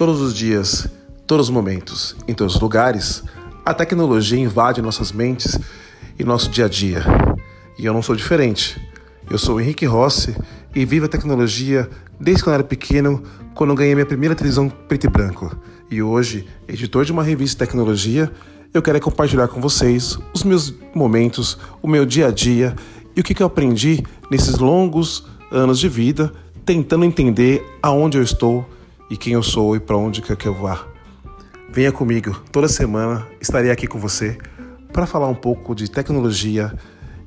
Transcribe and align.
Todos 0.00 0.22
os 0.22 0.32
dias, 0.32 0.88
todos 1.26 1.48
os 1.48 1.54
momentos, 1.54 2.16
em 2.26 2.32
todos 2.32 2.54
os 2.54 2.60
lugares, 2.62 3.22
a 3.66 3.74
tecnologia 3.74 4.38
invade 4.38 4.80
nossas 4.80 5.12
mentes 5.12 5.58
e 6.18 6.24
nosso 6.24 6.48
dia 6.48 6.64
a 6.64 6.68
dia. 6.70 7.04
E 7.78 7.84
eu 7.84 7.92
não 7.92 8.00
sou 8.00 8.16
diferente. 8.16 8.80
Eu 9.30 9.36
sou 9.36 9.56
o 9.56 9.60
Henrique 9.60 9.84
Rossi 9.84 10.34
e 10.74 10.86
vivo 10.86 11.04
a 11.04 11.08
tecnologia 11.08 11.86
desde 12.18 12.42
quando 12.42 12.54
era 12.54 12.64
pequeno, 12.64 13.22
quando 13.54 13.74
ganhei 13.74 13.94
minha 13.94 14.06
primeira 14.06 14.34
televisão 14.34 14.70
preto 14.70 15.06
e 15.06 15.10
branco. 15.10 15.54
E 15.90 16.02
hoje, 16.02 16.46
editor 16.66 17.04
de 17.04 17.12
uma 17.12 17.22
revista 17.22 17.62
de 17.62 17.68
tecnologia, 17.68 18.32
eu 18.72 18.80
quero 18.80 18.98
compartilhar 19.02 19.48
com 19.48 19.60
vocês 19.60 20.18
os 20.32 20.44
meus 20.44 20.72
momentos, 20.94 21.58
o 21.82 21.86
meu 21.86 22.06
dia 22.06 22.28
a 22.28 22.30
dia 22.30 22.74
e 23.14 23.20
o 23.20 23.22
que 23.22 23.42
eu 23.42 23.46
aprendi 23.46 24.02
nesses 24.30 24.56
longos 24.56 25.26
anos 25.52 25.78
de 25.78 25.90
vida, 25.90 26.32
tentando 26.64 27.04
entender 27.04 27.62
aonde 27.82 28.16
eu 28.16 28.22
estou 28.22 28.66
e 29.10 29.16
quem 29.16 29.32
eu 29.32 29.42
sou 29.42 29.74
e 29.74 29.80
para 29.80 29.96
onde 29.96 30.22
quer 30.22 30.36
que 30.36 30.46
eu 30.46 30.54
vá. 30.54 30.86
Venha 31.68 31.92
comigo, 31.92 32.40
toda 32.52 32.68
semana 32.68 33.26
estarei 33.40 33.70
aqui 33.70 33.86
com 33.86 33.98
você 33.98 34.38
para 34.92 35.06
falar 35.06 35.28
um 35.28 35.34
pouco 35.34 35.74
de 35.74 35.90
tecnologia 35.90 36.72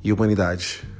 e 0.03 0.11
humanidade. 0.11 0.92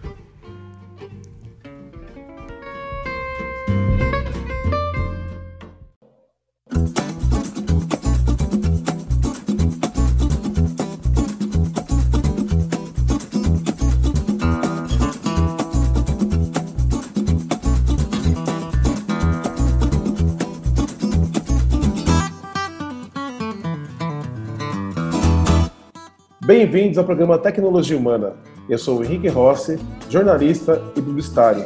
Bem-vindos 26.46 26.98
ao 26.98 27.06
programa 27.06 27.38
Tecnologia 27.38 27.98
Humana. 27.98 28.34
Eu 28.68 28.78
sou 28.78 29.00
o 29.00 29.04
Henrique 29.06 29.30
Rossi, 29.30 29.80
jornalista 30.10 30.84
e 30.94 31.02
publicitário, 31.02 31.66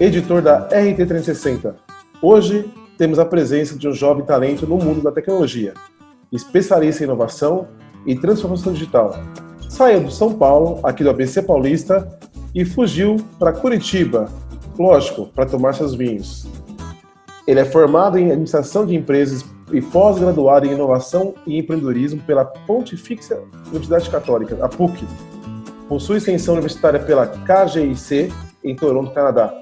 editor 0.00 0.42
da 0.42 0.68
RT360. 0.68 1.76
Hoje 2.20 2.68
temos 2.98 3.20
a 3.20 3.24
presença 3.24 3.78
de 3.78 3.86
um 3.86 3.92
jovem 3.92 4.24
talento 4.24 4.66
no 4.66 4.78
mundo 4.78 5.00
da 5.00 5.12
tecnologia, 5.12 5.74
especialista 6.32 7.04
em 7.04 7.06
inovação 7.06 7.68
e 8.04 8.16
transformação 8.16 8.72
digital. 8.72 9.16
Saiu 9.68 10.00
do 10.00 10.10
São 10.10 10.34
Paulo, 10.34 10.80
aqui 10.82 11.04
do 11.04 11.10
ABC 11.10 11.42
Paulista, 11.42 12.18
e 12.52 12.64
fugiu 12.64 13.18
para 13.38 13.52
Curitiba, 13.52 14.28
lógico, 14.76 15.26
para 15.26 15.46
tomar 15.46 15.72
seus 15.72 15.94
vinhos. 15.94 16.48
Ele 17.46 17.60
é 17.60 17.64
formado 17.64 18.18
em 18.18 18.32
administração 18.32 18.84
de 18.84 18.96
empresas 18.96 19.44
e 19.72 19.80
pós-graduado 19.80 20.66
em 20.66 20.72
inovação 20.72 21.34
e 21.46 21.58
empreendedorismo 21.58 22.20
pela 22.22 22.44
Pontifícia 22.44 23.40
Universidade 23.68 24.08
Católica, 24.08 24.56
a 24.64 24.68
PUC. 24.68 25.06
Possui 25.88 26.18
extensão 26.18 26.54
universitária 26.54 27.00
pela 27.00 27.26
KGIC 27.26 28.32
em 28.62 28.74
Toronto, 28.74 29.12
Canadá. 29.12 29.58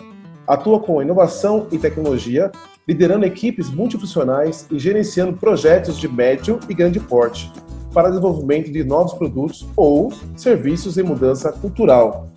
Atua 0.47 0.81
com 0.81 1.01
inovação 1.01 1.67
e 1.73 1.79
tecnologia, 1.79 2.51
liderando 2.87 3.25
equipes 3.25 3.71
multifuncionais 3.71 4.67
e 4.71 4.79
gerenciando 4.79 5.35
projetos 5.35 5.99
de 5.99 6.07
médio 6.07 6.61
e 6.69 6.75
grande 6.75 7.01
porte 7.01 7.51
para 7.95 8.09
desenvolvimento 8.09 8.71
de 8.71 8.83
novos 8.83 9.15
produtos 9.15 9.67
ou 9.77 10.13
serviços 10.37 10.99
em 10.99 11.03
mudança 11.03 11.53
cultural. 11.53 12.29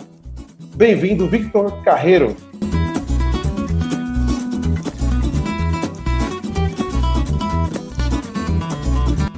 Bem-vindo, 0.76 1.28
Victor 1.28 1.82
Carreiro. 1.82 2.36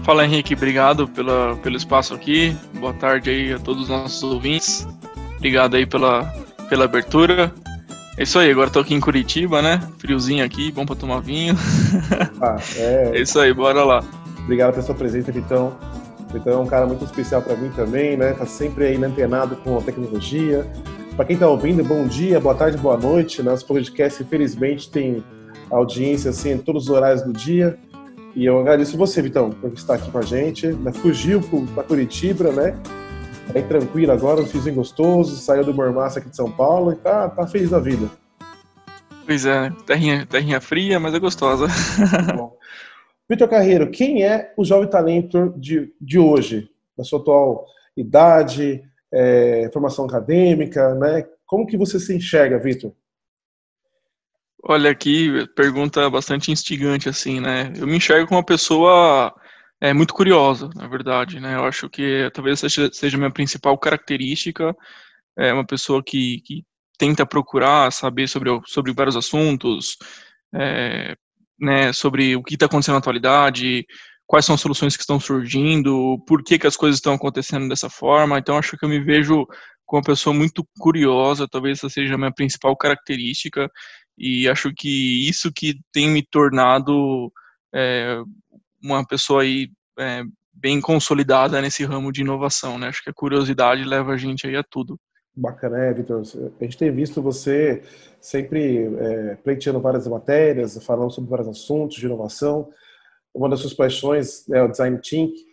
Fala 0.10 0.26
Henrique, 0.26 0.56
obrigado 0.56 1.08
pela, 1.08 1.56
pelo 1.58 1.78
espaço 1.78 2.16
aqui. 2.16 2.58
Boa 2.80 2.92
tarde 2.92 3.30
aí 3.30 3.54
a 3.54 3.60
todos 3.60 3.84
os 3.84 3.90
nossos 3.90 4.24
ouvintes. 4.24 4.88
Obrigado 5.38 5.76
aí 5.76 5.86
pela, 5.86 6.24
pela 6.68 6.86
abertura. 6.86 7.54
É 8.18 8.24
isso 8.24 8.40
aí, 8.40 8.50
agora 8.50 8.72
tô 8.72 8.80
aqui 8.80 8.96
em 8.96 9.00
Curitiba, 9.00 9.62
né? 9.62 9.80
Friozinho 10.00 10.44
aqui, 10.44 10.72
bom 10.72 10.84
pra 10.84 10.96
tomar 10.96 11.20
vinho. 11.20 11.54
Ah, 12.42 12.58
é... 12.76 13.12
é 13.18 13.22
isso 13.22 13.40
aí, 13.40 13.54
bora 13.54 13.84
lá. 13.84 14.04
Obrigado 14.40 14.72
pela 14.72 14.82
sua 14.82 14.96
presença, 14.96 15.32
Vitão. 15.32 15.78
Vitão 16.34 16.54
é 16.54 16.58
um 16.58 16.66
cara 16.66 16.88
muito 16.88 17.06
especial 17.06 17.44
para 17.44 17.56
mim 17.56 17.70
também, 17.76 18.18
né? 18.18 18.34
Tá 18.34 18.48
sempre 18.48 18.86
aí 18.86 19.04
antenado 19.04 19.58
com 19.58 19.78
a 19.78 19.82
tecnologia. 19.82 20.66
Para 21.16 21.26
quem 21.26 21.38
tá 21.38 21.48
ouvindo, 21.48 21.84
bom 21.84 22.08
dia, 22.08 22.40
boa 22.40 22.56
tarde, 22.56 22.80
boa 22.80 22.98
noite. 22.98 23.44
Nosso 23.44 23.64
podcast, 23.64 24.24
infelizmente, 24.24 24.90
tem 24.90 25.24
audiência 25.70 26.32
assim 26.32 26.54
em 26.54 26.58
todos 26.58 26.86
os 26.86 26.90
horários 26.90 27.22
do 27.22 27.32
dia. 27.32 27.78
E 28.40 28.46
eu 28.46 28.58
agradeço 28.58 28.98
você, 28.98 29.22
Vitão, 29.22 29.52
por 29.52 29.74
estar 29.74 29.96
aqui 29.96 30.10
com 30.10 30.18
a 30.18 30.22
gente. 30.22 30.68
Né? 30.68 30.94
Fugiu 30.94 31.42
para 31.76 31.84
Curitiba, 31.84 32.50
né? 32.54 32.74
Bem 33.52 33.68
tranquilo 33.68 34.14
agora, 34.14 34.40
um 34.40 34.46
fiozinho 34.46 34.76
gostoso, 34.76 35.36
saiu 35.36 35.66
do 35.66 35.74
Mormassa 35.74 36.20
aqui 36.20 36.30
de 36.30 36.38
São 36.38 36.50
Paulo 36.50 36.94
e 36.94 36.96
tá, 36.96 37.28
tá 37.28 37.46
feliz 37.46 37.70
da 37.70 37.80
vida. 37.80 38.10
Pois 39.26 39.46
é, 39.46 39.70
terrinha, 39.86 40.26
terrinha 40.26 40.62
fria, 40.62 41.02
mas 41.02 41.14
é 41.14 41.20
gostosa. 41.20 41.68
Bom. 42.34 42.56
Vitor 43.30 43.50
Carreiro, 43.50 43.92
quem 43.92 44.24
é 44.24 44.54
o 44.56 44.64
jovem 44.64 44.90
talento 44.90 45.54
de, 45.58 45.94
de 46.00 46.18
hoje, 46.18 46.70
na 46.98 47.04
sua 47.04 47.20
atual 47.20 47.66
idade, 47.98 48.82
é, 49.12 49.70
formação 49.74 50.06
acadêmica, 50.06 50.96
né? 50.96 51.26
Como 51.46 51.68
que 51.68 51.76
você 51.76 52.00
se 52.00 52.16
enxerga, 52.16 52.58
Vitor? 52.58 52.94
Olha 54.64 54.92
aqui, 54.92 55.48
pergunta 55.56 56.10
bastante 56.10 56.52
instigante, 56.52 57.08
assim, 57.08 57.40
né? 57.40 57.72
Eu 57.78 57.88
me 57.88 57.96
enxergo 57.96 58.28
como 58.28 58.40
uma 58.40 58.46
pessoa 58.46 59.34
é, 59.82 59.94
muito 59.94 60.14
curiosa, 60.14 60.70
na 60.76 60.88
verdade, 60.88 61.40
né? 61.40 61.56
Eu 61.56 61.64
acho 61.64 61.90
que 61.90 62.30
talvez 62.34 62.60
seja, 62.60 63.16
a 63.16 63.18
minha 63.18 63.32
principal 63.32 63.78
característica, 63.78 64.76
é 65.38 65.54
uma 65.54 65.66
pessoa 65.66 66.04
que, 66.04 66.42
que 66.42 66.64
tenta 66.98 67.26
procurar 67.26 67.92
saber 67.92 68.28
sobre, 68.28 68.50
sobre 68.66 68.94
vários 68.94 69.16
assuntos, 69.16 69.98
é, 70.54 71.16
né, 71.60 71.94
sobre 71.94 72.36
o 72.36 72.44
que 72.44 72.56
está 72.56 72.66
acontecendo 72.66 72.96
na 72.96 73.00
atualidade, 73.00 73.86
quais 74.28 74.46
são 74.46 74.56
as 74.56 74.62
soluções 74.62 74.96
que 74.98 75.04
estão 75.04 75.20
surgindo, 75.20 76.22
por 76.28 76.44
que, 76.44 76.60
que 76.60 76.68
as 76.68 76.76
coisas 76.76 76.98
estão 76.98 77.14
acontecendo 77.14 77.70
dessa 77.70 77.90
forma. 77.90 78.38
Então, 78.38 78.58
acho 78.58 78.78
que 78.78 78.86
eu 78.86 78.90
me 78.90 79.00
vejo 79.00 79.46
como 79.86 80.02
uma 80.02 80.06
pessoa 80.06 80.34
muito 80.36 80.68
curiosa, 80.80 81.48
talvez 81.48 81.80
essa 81.80 81.90
seja 81.90 82.16
a 82.16 82.18
minha 82.18 82.34
principal 82.34 82.76
característica, 82.78 83.70
e 84.20 84.50
acho 84.50 84.74
que 84.74 85.28
isso 85.30 85.52
que 85.52 85.80
tem 85.94 86.10
me 86.10 86.22
tornado 86.22 87.32
é, 87.74 88.22
uma 88.84 89.06
pessoa 89.06 89.44
aí 89.44 89.70
é, 89.98 90.24
bem 90.54 90.82
consolidada 90.82 91.62
nesse 91.62 91.86
ramo 91.86 92.12
de 92.12 92.22
inovação, 92.22 92.78
né? 92.78 92.90
Acho 92.90 93.02
que 93.02 93.10
a 93.10 93.14
curiosidade 93.14 93.84
leva 93.84 94.12
a 94.12 94.18
gente 94.18 94.46
aí 94.46 94.58
a 94.58 94.64
tudo. 94.64 95.00
Bacana, 95.36 95.78
é, 95.78 95.94
Vitor. 95.94 96.22
A 96.60 96.64
gente 96.64 96.78
tem 96.78 96.92
visto 96.92 97.22
você 97.22 97.82
sempre 98.20 98.94
é, 98.98 99.36
pleiteando 99.36 99.80
várias 99.80 100.06
matérias, 100.06 100.78
falando 100.84 101.12
sobre 101.12 101.30
vários 101.30 101.48
assuntos 101.48 101.96
de 101.96 102.06
inovação. 102.06 102.70
Uma 103.34 103.48
das 103.48 103.62
suas 103.62 103.74
paixões 103.74 104.50
é 104.50 104.62
o 104.62 104.68
design 104.68 105.00
thinking. 105.02 105.48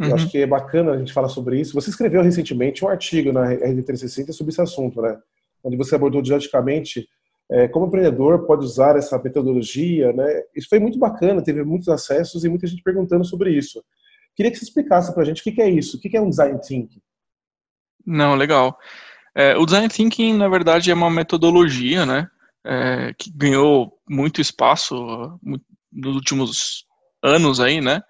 Uhum. 0.00 0.08
Eu 0.08 0.14
acho 0.14 0.28
que 0.28 0.38
é 0.38 0.46
bacana 0.46 0.92
a 0.92 0.98
gente 0.98 1.12
falar 1.12 1.28
sobre 1.28 1.60
isso. 1.60 1.74
Você 1.74 1.90
escreveu 1.90 2.20
recentemente 2.22 2.84
um 2.84 2.88
artigo 2.88 3.32
na 3.32 3.54
RD360 3.54 4.32
sobre 4.32 4.52
esse 4.52 4.60
assunto, 4.60 5.00
né? 5.00 5.16
Onde 5.62 5.76
você 5.76 5.94
abordou 5.94 6.20
didaticamente 6.20 7.08
é, 7.50 7.68
como 7.68 7.86
empreendedor 7.86 8.46
pode 8.46 8.64
usar 8.64 8.96
essa 8.96 9.18
metodologia, 9.22 10.12
né? 10.12 10.42
Isso 10.54 10.68
foi 10.68 10.78
muito 10.78 10.98
bacana, 10.98 11.42
teve 11.42 11.62
muitos 11.62 11.88
acessos 11.88 12.44
e 12.44 12.48
muita 12.48 12.66
gente 12.66 12.82
perguntando 12.82 13.24
sobre 13.24 13.56
isso. 13.56 13.82
Queria 14.34 14.50
que 14.50 14.58
você 14.58 14.64
explicasse 14.64 15.12
para 15.14 15.22
a 15.22 15.24
gente 15.24 15.40
o 15.40 15.44
que, 15.44 15.62
é 15.62 15.70
isso, 15.70 15.96
o 15.96 16.00
que, 16.00 16.10
que, 16.10 16.16
é 16.16 16.20
um 16.20 16.28
design 16.28 16.60
thinking. 16.60 17.00
Não, 18.04 18.34
legal. 18.34 18.76
É, 19.34 19.56
o 19.56 19.64
design 19.64 19.88
thinking, 19.88 20.36
na 20.36 20.48
verdade, 20.48 20.90
é 20.90 20.94
uma 20.94 21.10
metodologia, 21.10 22.04
né? 22.04 22.28
É, 22.64 23.14
que 23.16 23.30
ganhou 23.30 23.96
muito 24.08 24.40
espaço 24.40 25.38
nos 25.92 26.14
últimos 26.16 26.84
anos 27.22 27.60
aí, 27.60 27.80
né? 27.80 28.02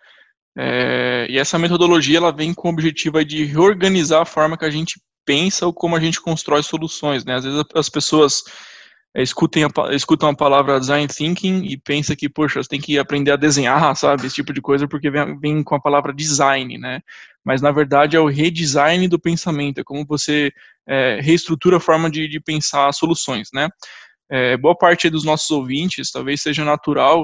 É, 0.58 1.26
e 1.28 1.38
essa 1.38 1.58
metodologia 1.58 2.16
ela 2.16 2.32
vem 2.32 2.54
com 2.54 2.68
o 2.68 2.72
objetivo 2.72 3.22
de 3.22 3.44
reorganizar 3.44 4.22
a 4.22 4.26
forma 4.26 4.56
que 4.56 4.64
a 4.64 4.70
gente 4.70 4.98
pensa 5.26 5.66
ou 5.66 5.74
como 5.74 5.94
a 5.94 6.00
gente 6.00 6.20
constrói 6.20 6.62
soluções, 6.62 7.24
né? 7.24 7.34
Às 7.34 7.44
vezes 7.44 7.62
as 7.74 7.88
pessoas 7.90 8.42
é, 9.16 9.22
escutem 9.22 9.64
a, 9.64 9.70
escutam 9.94 10.28
a 10.28 10.36
palavra 10.36 10.78
design 10.78 11.08
thinking 11.08 11.64
e 11.64 11.78
pensa 11.78 12.14
que, 12.14 12.28
poxa, 12.28 12.62
você 12.62 12.68
tem 12.68 12.80
que 12.80 12.98
aprender 12.98 13.30
a 13.30 13.36
desenhar, 13.36 13.80
sabe, 13.96 14.26
esse 14.26 14.34
tipo 14.34 14.52
de 14.52 14.60
coisa, 14.60 14.86
porque 14.86 15.10
vem, 15.10 15.38
vem 15.38 15.62
com 15.62 15.74
a 15.74 15.80
palavra 15.80 16.12
design, 16.12 16.76
né? 16.76 17.00
Mas, 17.42 17.62
na 17.62 17.72
verdade, 17.72 18.14
é 18.14 18.20
o 18.20 18.26
redesign 18.26 19.08
do 19.08 19.18
pensamento, 19.18 19.80
é 19.80 19.84
como 19.84 20.04
você 20.04 20.52
é, 20.86 21.18
reestrutura 21.22 21.78
a 21.78 21.80
forma 21.80 22.10
de, 22.10 22.28
de 22.28 22.38
pensar 22.38 22.92
soluções, 22.92 23.48
né? 23.54 23.70
É, 24.30 24.56
boa 24.58 24.76
parte 24.76 25.08
dos 25.08 25.24
nossos 25.24 25.50
ouvintes, 25.50 26.10
talvez 26.10 26.42
seja 26.42 26.62
natural 26.62 27.22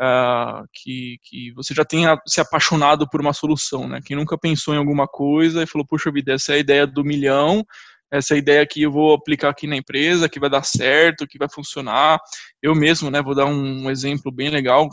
uh, 0.00 0.66
que, 0.72 1.18
que 1.22 1.52
você 1.52 1.72
já 1.72 1.84
tenha 1.84 2.20
se 2.26 2.40
apaixonado 2.40 3.08
por 3.08 3.20
uma 3.20 3.32
solução, 3.32 3.86
né? 3.86 4.00
Quem 4.04 4.16
nunca 4.16 4.36
pensou 4.36 4.74
em 4.74 4.78
alguma 4.78 5.06
coisa 5.06 5.62
e 5.62 5.66
falou, 5.66 5.86
puxa 5.86 6.10
vida, 6.10 6.32
essa 6.32 6.52
é 6.52 6.56
a 6.56 6.58
ideia 6.58 6.86
do 6.86 7.04
milhão, 7.04 7.64
essa 8.10 8.36
ideia 8.36 8.62
aqui 8.62 8.82
eu 8.82 8.90
vou 8.90 9.14
aplicar 9.14 9.50
aqui 9.50 9.66
na 9.66 9.76
empresa, 9.76 10.28
que 10.28 10.40
vai 10.40 10.48
dar 10.48 10.64
certo, 10.64 11.26
que 11.26 11.38
vai 11.38 11.48
funcionar. 11.50 12.18
Eu 12.62 12.74
mesmo, 12.74 13.10
né, 13.10 13.22
vou 13.22 13.34
dar 13.34 13.46
um 13.46 13.90
exemplo 13.90 14.32
bem 14.32 14.50
legal, 14.50 14.88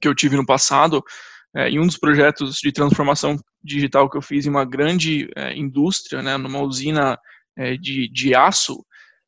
que 0.00 0.08
eu 0.08 0.14
tive 0.14 0.36
no 0.36 0.44
passado, 0.44 1.02
é, 1.54 1.70
em 1.70 1.78
um 1.78 1.86
dos 1.86 1.98
projetos 1.98 2.58
de 2.58 2.72
transformação 2.72 3.38
digital 3.62 4.10
que 4.10 4.16
eu 4.16 4.22
fiz 4.22 4.46
em 4.46 4.50
uma 4.50 4.64
grande 4.64 5.28
é, 5.36 5.56
indústria, 5.56 6.22
né, 6.22 6.36
numa 6.36 6.60
usina 6.60 7.18
é, 7.56 7.76
de, 7.76 8.08
de 8.08 8.34
aço, 8.34 8.84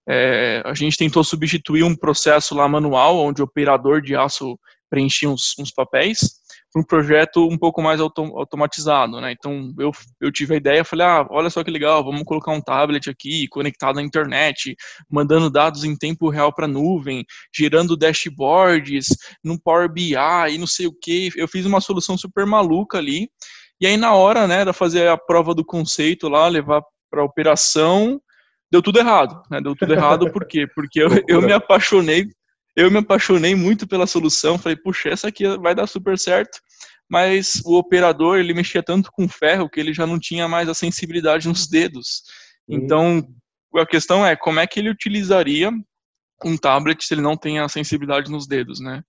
é, 0.09 0.63
a 0.65 0.73
gente 0.73 0.97
tentou 0.97 1.23
substituir 1.23 1.83
um 1.83 1.95
processo 1.95 2.55
lá 2.55 2.67
manual, 2.67 3.19
onde 3.19 3.43
o 3.43 3.45
operador 3.45 4.01
de 4.01 4.17
aço 4.17 4.59
preenchia 4.89 5.29
uns, 5.29 5.55
uns 5.59 5.71
papéis, 5.71 6.19
um 6.79 6.83
projeto 6.83 7.47
um 7.47 7.59
pouco 7.59 7.83
mais 7.83 8.01
autom 8.01 8.39
automatizado, 8.39 9.21
né? 9.21 9.33
Então 9.33 9.75
eu, 9.79 9.91
eu 10.21 10.31
tive 10.31 10.55
a 10.55 10.57
ideia, 10.57 10.85
falei, 10.85 11.07
ah, 11.07 11.27
olha 11.31 11.51
só 11.51 11.65
que 11.65 11.71
legal, 11.71 12.05
vamos 12.05 12.23
colocar 12.25 12.53
um 12.53 12.61
tablet 12.61 13.11
aqui 13.11 13.49
conectado 13.49 13.99
à 13.99 14.03
internet, 14.03 14.77
mandando 15.11 15.51
dados 15.51 15.85
em 15.85 15.97
tempo 15.97 16.29
real 16.29 16.53
para 16.53 16.67
a 16.67 16.69
nuvem, 16.69 17.25
gerando 17.55 17.97
dashboards 17.97 19.09
no 19.43 19.61
Power 19.61 19.93
BI 19.93 20.15
e 20.15 20.59
não 20.59 20.67
sei 20.67 20.87
o 20.87 20.93
que. 20.93 21.31
Eu 21.37 21.49
fiz 21.49 21.67
uma 21.67 21.81
solução 21.81 22.17
super 22.17 22.47
maluca 22.47 22.99
ali. 22.99 23.29
E 23.81 23.87
aí 23.87 23.97
na 23.97 24.15
hora, 24.15 24.47
né, 24.47 24.65
de 24.65 24.73
fazer 24.73 25.09
a 25.09 25.17
prova 25.17 25.55
do 25.55 25.65
conceito 25.65 26.29
lá, 26.29 26.49
levar 26.49 26.83
para 27.11 27.25
operação, 27.25 28.21
deu 28.71 28.83
tudo 28.83 28.99
errado, 28.99 29.43
né? 29.51 29.61
Deu 29.61 29.75
tudo 29.75 29.93
errado 29.93 30.31
por 30.31 30.47
quê? 30.47 30.67
Porque 30.75 31.01
eu, 31.01 31.09
eu 31.27 31.43
me 31.43 31.53
apaixonei 31.53 32.27
eu 32.79 32.93
me 32.93 32.99
apaixonei 32.99 33.57
muito 33.57 33.89
pela 33.89 34.07
solução, 34.07 34.57
falei, 34.57 34.77
puxa, 34.77 35.09
essa 35.09 35.27
aqui 35.27 35.45
vai 35.59 35.75
dar 35.75 35.89
super 35.89 36.17
certo, 36.17 36.61
mas 37.09 37.63
o 37.65 37.79
operador, 37.79 38.39
ele 38.39 38.55
mexia 38.55 38.83
tanto 38.83 39.11
com 39.11 39.29
ferro 39.29 39.69
que 39.69 39.81
ele 39.81 39.93
já 39.93 40.07
não 40.07 40.19
tinha 40.19 40.47
mais 40.47 40.69
a 40.69 40.75
sensibilidade 40.75 41.49
nos 41.49 41.67
dedos. 41.67 42.23
Então, 42.69 43.27
a 43.75 43.87
questão 43.87 44.27
é, 44.27 44.37
como 44.37 44.61
é 44.61 44.67
que 44.67 44.79
ele 44.79 44.91
utilizaria 44.91 45.71
um 46.45 46.57
tablet 46.57 47.05
se 47.05 47.15
ele 47.15 47.23
não 47.23 47.37
tem 47.37 47.59
a 47.59 47.69
sensibilidade 47.69 48.31
nos 48.31 48.47
dedos, 48.47 48.81
né? 48.81 49.03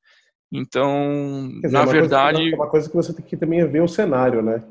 Então, 0.51 1.49
dizer, 1.61 1.71
na 1.71 1.83
uma 1.83 1.91
verdade... 1.91 2.39
Coisa, 2.39 2.55
uma 2.55 2.69
coisa 2.69 2.89
que 2.89 2.95
você 2.95 3.13
tem 3.13 3.25
que 3.25 3.37
também 3.37 3.61
é 3.61 3.67
ver 3.67 3.83
o 3.83 3.87
cenário, 3.87 4.41
né? 4.41 4.63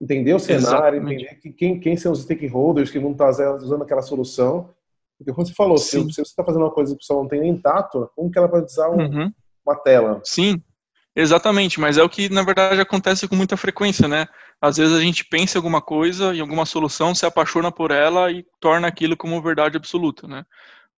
Entender 0.00 0.34
o 0.34 0.38
cenário, 0.38 0.98
Exatamente. 0.98 1.22
entender 1.22 1.40
que 1.40 1.52
quem, 1.52 1.80
quem 1.80 1.96
são 1.96 2.12
os 2.12 2.22
stakeholders 2.22 2.90
que 2.90 2.98
vão 2.98 3.12
estar 3.12 3.30
usando 3.30 3.82
aquela 3.82 4.02
solução 4.02 4.74
porque 5.18 5.32
como 5.32 5.46
você 5.46 5.54
falou, 5.54 5.78
se, 5.78 5.90
se, 5.90 6.02
você 6.02 6.22
está 6.22 6.44
fazendo 6.44 6.62
uma 6.62 6.70
coisa 6.70 6.92
que 6.92 6.96
a 6.96 6.98
pessoa 6.98 7.22
não 7.22 7.28
tem 7.28 7.40
nem 7.40 7.56
tato, 7.56 8.10
como 8.14 8.30
que 8.30 8.38
ela 8.38 8.48
pode 8.48 8.66
usar 8.66 8.90
um, 8.90 8.98
uhum. 8.98 9.32
uma 9.64 9.76
tela? 9.76 10.20
Sim, 10.24 10.62
exatamente, 11.14 11.80
mas 11.80 11.98
é 11.98 12.02
o 12.02 12.08
que 12.08 12.28
na 12.28 12.42
verdade 12.42 12.80
acontece 12.80 13.28
com 13.28 13.36
muita 13.36 13.56
frequência, 13.56 14.08
né? 14.08 14.26
Às 14.60 14.76
vezes 14.76 14.96
a 14.96 15.00
gente 15.00 15.24
pensa 15.24 15.56
em 15.56 15.60
alguma 15.60 15.80
coisa, 15.82 16.34
em 16.34 16.40
alguma 16.40 16.66
solução, 16.66 17.14
se 17.14 17.26
apaixona 17.26 17.70
por 17.70 17.90
ela 17.90 18.30
e 18.30 18.44
torna 18.60 18.88
aquilo 18.88 19.16
como 19.16 19.42
verdade 19.42 19.76
absoluta, 19.76 20.26
né? 20.26 20.44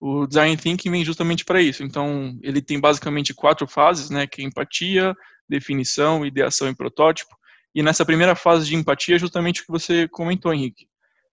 O 0.01 0.27
design 0.27 0.57
thinking 0.57 0.91
vem 0.91 1.05
justamente 1.05 1.45
para 1.45 1.61
isso. 1.61 1.83
Então, 1.83 2.39
ele 2.43 2.61
tem 2.61 2.79
basicamente 2.79 3.35
quatro 3.35 3.67
fases, 3.67 4.11
né, 4.11 4.27
que 4.27 4.43
é 4.43 4.45
empatia, 4.45 5.15
definição, 5.49 6.25
ideação 6.27 6.69
e 6.69 6.77
protótipo. 6.77 7.35
E 7.75 7.83
nessa 7.83 8.05
primeira 8.05 8.35
fase 8.37 8.67
de 8.67 8.77
empatia, 8.77 9.17
é 9.17 9.19
justamente 9.19 9.63
o 9.63 9.65
que 9.65 9.73
você 9.73 10.07
comentou, 10.09 10.53
Henrique 10.53 10.87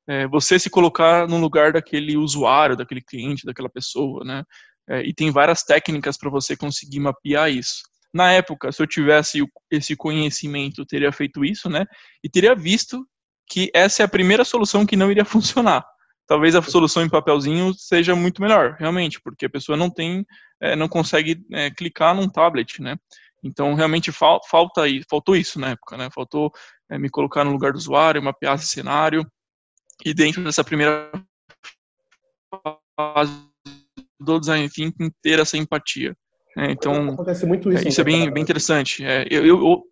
é, 0.08 0.28
você 0.28 0.60
se 0.60 0.70
colocar 0.70 1.28
no 1.28 1.38
lugar 1.40 1.74
daquele 1.74 2.18
usuário, 2.18 2.76
daquele 2.76 3.02
cliente, 3.02 3.46
daquela 3.46 3.70
pessoa, 3.70 4.24
né? 4.24 4.44
É, 4.88 5.02
e 5.02 5.14
tem 5.14 5.32
várias 5.32 5.64
técnicas 5.64 6.18
para 6.18 6.30
você 6.30 6.58
conseguir 6.58 7.00
mapear 7.00 7.50
isso. 7.50 7.84
Na 8.14 8.32
época, 8.32 8.72
se 8.72 8.82
eu 8.82 8.88
tivesse 8.88 9.44
esse 9.72 9.96
conhecimento, 9.96 10.86
teria 10.86 11.12
feito 11.12 11.44
isso, 11.44 11.70
né? 11.70 11.86
E 12.24 12.30
teria 12.30 12.54
visto 12.54 13.08
que 13.50 13.72
essa 13.74 14.04
é 14.04 14.06
a 14.06 14.10
primeira 14.10 14.46
solução 14.46 14.86
que 14.86 14.96
não 14.96 15.10
iria 15.10 15.26
funcionar. 15.26 15.84
Talvez 16.26 16.56
a 16.56 16.62
solução 16.62 17.04
em 17.04 17.10
papelzinho 17.10 17.74
seja 17.74 18.16
muito 18.16 18.42
melhor, 18.42 18.78
realmente, 18.80 19.20
porque 19.22 19.46
a 19.46 19.50
pessoa 19.50 19.78
não 19.78 19.90
tem, 19.90 20.26
é, 20.62 20.76
não 20.76 20.88
consegue 20.88 21.44
é, 21.52 21.70
clicar 21.70 22.16
num 22.16 22.30
tablet, 22.30 22.82
né? 22.82 22.96
Então, 23.44 23.74
realmente 23.74 24.10
fal 24.12 24.40
falta 24.50 24.84
faltou 25.10 25.36
isso 25.36 25.60
na 25.60 25.72
época, 25.72 25.98
né? 25.98 26.10
Faltou 26.14 26.52
é, 26.90 26.98
me 26.98 27.10
colocar 27.10 27.44
no 27.44 27.52
lugar 27.52 27.74
do 27.74 27.78
usuário, 27.78 28.24
mapear 28.24 28.56
esse 28.56 28.68
cenário, 28.68 29.30
e 30.06 30.14
dentro 30.14 30.42
dessa 30.44 30.64
primeira 30.64 31.12
fase 32.96 33.48
do 34.20 34.40
design 34.40 34.70
thinking 34.70 35.12
ter 35.22 35.40
essa 35.40 35.58
empatia. 35.58 36.16
É, 36.58 36.72
então, 36.72 37.10
acontece 37.10 37.46
muito 37.46 37.72
isso. 37.72 37.86
É, 37.86 37.90
isso 37.90 38.02
é 38.02 38.04
bem, 38.04 38.32
bem 38.32 38.44
interessante. 38.44 39.04
É, 39.04 39.26
eu, 39.30 39.46
eu, 39.46 39.58
eu, 39.58 39.84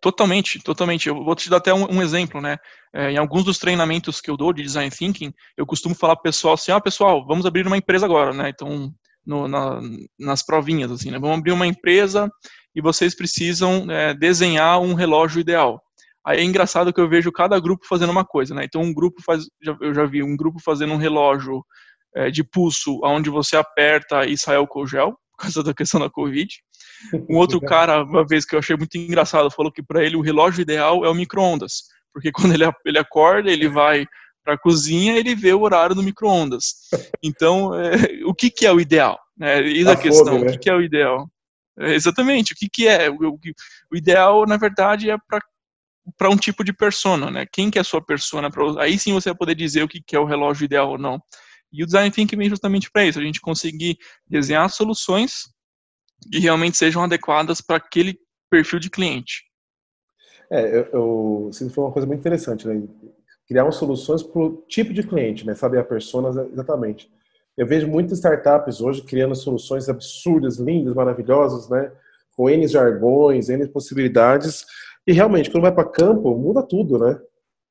totalmente, 0.00 0.62
totalmente. 0.62 1.08
Eu 1.08 1.24
vou 1.24 1.34
te 1.34 1.48
dar 1.48 1.56
até 1.56 1.72
um, 1.72 1.96
um 1.96 2.02
exemplo, 2.02 2.40
né? 2.40 2.58
É, 2.92 3.10
em 3.10 3.16
alguns 3.16 3.44
dos 3.44 3.58
treinamentos 3.58 4.20
que 4.20 4.30
eu 4.30 4.36
dou 4.36 4.52
de 4.52 4.62
design 4.62 4.90
thinking, 4.90 5.32
eu 5.56 5.64
costumo 5.64 5.94
falar 5.94 6.14
para 6.16 6.20
o 6.20 6.24
pessoal 6.24 6.54
assim: 6.54 6.72
ah, 6.72 6.80
pessoal, 6.80 7.26
vamos 7.26 7.46
abrir 7.46 7.66
uma 7.66 7.76
empresa 7.76 8.04
agora, 8.04 8.32
né? 8.32 8.50
Então, 8.50 8.92
no, 9.26 9.48
na, 9.48 9.80
nas 10.18 10.44
provinhas, 10.44 10.90
assim, 10.90 11.10
né? 11.10 11.18
Vamos 11.18 11.38
abrir 11.38 11.52
uma 11.52 11.66
empresa 11.66 12.30
e 12.74 12.82
vocês 12.82 13.14
precisam 13.14 13.90
é, 13.90 14.12
desenhar 14.12 14.80
um 14.80 14.94
relógio 14.94 15.40
ideal. 15.40 15.80
Aí 16.24 16.40
é 16.40 16.44
engraçado 16.44 16.92
que 16.92 17.00
eu 17.00 17.08
vejo 17.08 17.30
cada 17.30 17.60
grupo 17.60 17.86
fazendo 17.86 18.10
uma 18.10 18.24
coisa, 18.24 18.54
né? 18.54 18.64
Então 18.64 18.82
um 18.82 18.92
grupo 18.92 19.22
faz, 19.22 19.44
eu 19.80 19.94
já 19.94 20.04
vi 20.06 20.22
um 20.22 20.36
grupo 20.36 20.58
fazendo 20.58 20.94
um 20.94 20.98
relógio 20.98 21.64
é, 22.14 22.30
de 22.30 22.44
pulso, 22.44 23.00
onde 23.04 23.30
você 23.30 23.56
aperta 23.56 24.24
e 24.24 24.36
sai 24.36 24.56
álcool 24.56 24.86
gel, 24.86 25.12
por 25.32 25.42
causa 25.42 25.62
da 25.62 25.74
questão 25.74 26.00
da 26.00 26.10
Covid. 26.10 26.48
Um 27.28 27.36
outro 27.36 27.60
cara, 27.62 28.02
uma 28.04 28.26
vez 28.26 28.44
que 28.44 28.54
eu 28.54 28.58
achei 28.58 28.76
muito 28.76 28.96
engraçado, 28.96 29.50
falou 29.50 29.72
que 29.72 29.82
para 29.82 30.04
ele 30.04 30.16
o 30.16 30.20
relógio 30.20 30.62
ideal 30.62 31.04
é 31.04 31.08
o 31.08 31.14
micro-ondas, 31.14 31.84
porque 32.12 32.30
quando 32.30 32.54
ele, 32.54 32.64
ele 32.84 32.98
acorda, 32.98 33.50
ele 33.50 33.68
vai 33.68 34.06
para 34.44 34.54
a 34.54 34.58
cozinha, 34.58 35.16
ele 35.16 35.34
vê 35.34 35.52
o 35.54 35.62
horário 35.62 35.94
do 35.94 36.02
micro-ondas. 36.02 36.74
Então, 37.22 37.74
é, 37.74 37.94
o 38.26 38.34
que, 38.34 38.50
que 38.50 38.66
é 38.66 38.72
o 38.72 38.80
ideal? 38.80 39.18
É, 39.40 39.60
eis 39.60 39.86
a, 39.86 39.92
a 39.92 39.96
questão, 39.96 40.38
né? 40.38 40.46
o 40.46 40.52
que, 40.52 40.58
que 40.58 40.70
é 40.70 40.74
o 40.74 40.82
ideal? 40.82 41.26
É, 41.78 41.94
exatamente, 41.94 42.52
o 42.52 42.56
que, 42.56 42.68
que 42.68 42.86
é? 42.86 43.10
O, 43.10 43.14
o, 43.14 43.38
o 43.92 43.96
ideal, 43.96 44.46
na 44.46 44.56
verdade, 44.56 45.10
é 45.10 45.16
para 45.28 45.40
para 46.18 46.28
um 46.28 46.36
tipo 46.36 46.62
de 46.62 46.72
persona, 46.72 47.30
né? 47.30 47.46
Quem 47.50 47.70
que 47.70 47.78
é 47.78 47.80
a 47.80 47.84
sua 47.84 48.04
persona? 48.04 48.50
Pra, 48.50 48.82
aí 48.82 48.98
sim 48.98 49.12
você 49.12 49.30
vai 49.30 49.38
poder 49.38 49.54
dizer 49.54 49.82
o 49.82 49.88
que, 49.88 50.02
que 50.02 50.14
é 50.14 50.20
o 50.20 50.26
relógio 50.26 50.64
ideal 50.64 50.90
ou 50.90 50.98
não. 50.98 51.18
E 51.74 51.82
o 51.82 51.86
design 51.86 52.10
thinking 52.10 52.36
vem 52.36 52.48
justamente 52.48 52.90
para 52.90 53.04
isso, 53.04 53.18
a 53.18 53.22
gente 53.22 53.40
conseguir 53.40 53.98
desenhar 54.26 54.70
soluções 54.70 55.48
que 56.30 56.38
realmente 56.38 56.76
sejam 56.76 57.02
adequadas 57.02 57.60
para 57.60 57.76
aquele 57.76 58.18
perfil 58.48 58.78
de 58.78 58.88
cliente. 58.88 59.42
É, 60.50 60.78
eu, 60.78 60.84
eu 60.92 61.48
isso 61.50 61.68
foi 61.70 61.84
uma 61.84 61.92
coisa 61.92 62.06
muito 62.06 62.20
interessante, 62.20 62.68
né? 62.68 62.80
Criar 63.48 63.70
soluções 63.72 64.22
para 64.22 64.40
o 64.40 64.64
tipo 64.68 64.94
de 64.94 65.02
cliente, 65.02 65.44
né? 65.44 65.54
Saber 65.54 65.78
a 65.80 65.84
persona 65.84 66.28
exatamente. 66.52 67.10
Eu 67.56 67.66
vejo 67.66 67.88
muitas 67.88 68.18
startups 68.18 68.80
hoje 68.80 69.02
criando 69.02 69.34
soluções 69.34 69.88
absurdas, 69.88 70.56
lindas, 70.56 70.94
maravilhosas, 70.94 71.68
né? 71.68 71.92
Com 72.36 72.48
N 72.48 72.66
jargões, 72.66 73.48
N 73.48 73.66
possibilidades, 73.68 74.64
e 75.06 75.12
realmente, 75.12 75.50
quando 75.50 75.62
vai 75.62 75.72
para 75.72 75.88
campo, 75.88 76.36
muda 76.36 76.62
tudo, 76.62 76.98
né? 76.98 77.20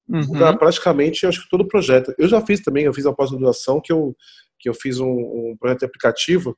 Uhum. 0.07 0.21
Muda 0.27 0.57
praticamente, 0.57 1.25
acho 1.25 1.43
que 1.43 1.49
todo 1.49 1.61
o 1.61 1.67
projeto. 1.67 2.13
Eu 2.17 2.27
já 2.27 2.41
fiz 2.41 2.61
também, 2.61 2.85
eu 2.85 2.93
fiz 2.93 3.05
a 3.05 3.13
pós-graduação 3.13 3.81
que 3.81 3.91
eu, 3.91 4.15
que 4.59 4.69
eu 4.69 4.73
fiz 4.73 4.99
um, 4.99 5.09
um 5.09 5.55
projeto 5.59 5.79
de 5.79 5.85
aplicativo 5.85 6.57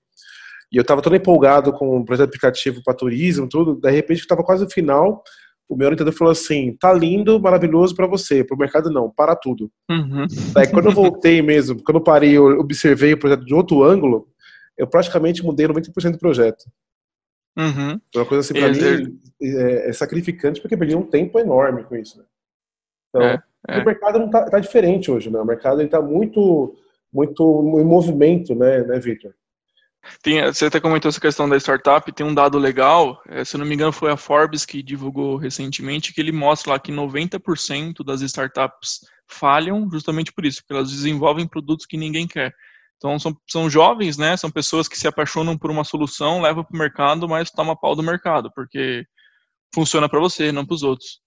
e 0.71 0.77
eu 0.77 0.81
estava 0.81 1.01
todo 1.01 1.15
empolgado 1.15 1.71
com 1.71 1.97
um 1.97 2.03
projeto 2.03 2.27
aplicativo 2.27 2.81
para 2.83 2.93
turismo, 2.93 3.47
tudo. 3.47 3.75
De 3.75 3.91
repente, 3.91 4.19
estava 4.19 4.43
quase 4.43 4.63
no 4.63 4.69
final, 4.69 5.23
o 5.69 5.75
meu 5.75 5.87
orientador 5.87 6.13
falou 6.13 6.31
assim: 6.31 6.75
tá 6.79 6.91
lindo, 6.93 7.39
maravilhoso 7.39 7.95
para 7.95 8.07
você, 8.07 8.43
para 8.43 8.55
o 8.55 8.59
mercado 8.59 8.89
não, 8.89 9.09
para 9.09 9.35
tudo. 9.35 9.71
Uhum. 9.89 10.25
Daí, 10.53 10.67
quando 10.67 10.87
eu 10.87 10.91
voltei 10.91 11.41
mesmo, 11.41 11.81
quando 11.83 11.97
eu 11.97 12.03
parei, 12.03 12.37
eu 12.37 12.59
observei 12.59 13.13
o 13.13 13.19
projeto 13.19 13.45
de 13.45 13.53
outro 13.53 13.83
ângulo, 13.83 14.27
eu 14.77 14.87
praticamente 14.87 15.43
mudei 15.43 15.67
90% 15.67 16.11
do 16.11 16.19
projeto. 16.19 16.65
Uhum. 17.57 17.99
Uma 18.13 18.25
coisa 18.25 18.41
assim, 18.41 18.53
pra 18.53 18.69
mim, 18.69 19.19
é, 19.41 19.89
é, 19.89 19.93
sacrificante 19.93 20.61
porque 20.61 20.75
perdi 20.75 20.95
um 20.95 21.05
tempo 21.05 21.39
enorme 21.39 21.83
com 21.85 21.95
isso. 21.95 22.17
Né? 22.17 22.25
Então, 23.15 23.23
é, 23.23 23.43
é. 23.69 23.79
o 23.79 23.85
mercado 23.85 24.19
não 24.19 24.29
tá, 24.29 24.49
tá, 24.49 24.59
diferente 24.59 25.09
hoje, 25.09 25.29
né? 25.29 25.39
O 25.39 25.45
mercado 25.45 25.81
está 25.81 26.01
muito, 26.01 26.75
muito 27.11 27.43
em 27.79 27.83
movimento, 27.83 28.53
né, 28.53 28.83
né 28.83 28.99
Victor? 28.99 29.33
Tem, 30.21 30.43
você 30.45 30.65
até 30.65 30.79
comentou 30.79 31.09
essa 31.09 31.19
questão 31.19 31.49
da 31.49 31.57
startup, 31.57 32.11
tem 32.11 32.25
um 32.25 32.33
dado 32.33 32.59
legal, 32.59 33.19
é, 33.27 33.43
se 33.43 33.57
não 33.57 33.65
me 33.65 33.73
engano 33.73 33.91
foi 33.91 34.11
a 34.11 34.17
Forbes 34.17 34.63
que 34.63 34.83
divulgou 34.83 35.35
recentemente, 35.35 36.13
que 36.13 36.21
ele 36.21 36.31
mostra 36.31 36.73
lá 36.73 36.79
que 36.79 36.91
90% 36.91 38.03
das 38.05 38.21
startups 38.21 38.99
falham 39.27 39.89
justamente 39.89 40.31
por 40.31 40.45
isso, 40.45 40.61
porque 40.61 40.73
elas 40.73 40.91
desenvolvem 40.91 41.47
produtos 41.47 41.87
que 41.87 41.97
ninguém 41.97 42.27
quer. 42.27 42.53
Então 42.97 43.17
são, 43.17 43.35
são 43.47 43.67
jovens, 43.67 44.15
né? 44.15 44.37
São 44.37 44.51
pessoas 44.51 44.87
que 44.87 44.97
se 44.97 45.07
apaixonam 45.07 45.57
por 45.57 45.71
uma 45.71 45.83
solução, 45.83 46.41
levam 46.41 46.63
para 46.63 46.75
o 46.75 46.79
mercado, 46.79 47.27
mas 47.27 47.49
toma 47.49 47.75
pau 47.75 47.95
do 47.95 48.03
mercado, 48.03 48.51
porque 48.53 49.05
funciona 49.73 50.07
para 50.07 50.19
você, 50.19 50.51
não 50.51 50.65
para 50.65 50.75
os 50.75 50.83
outros. 50.83 51.24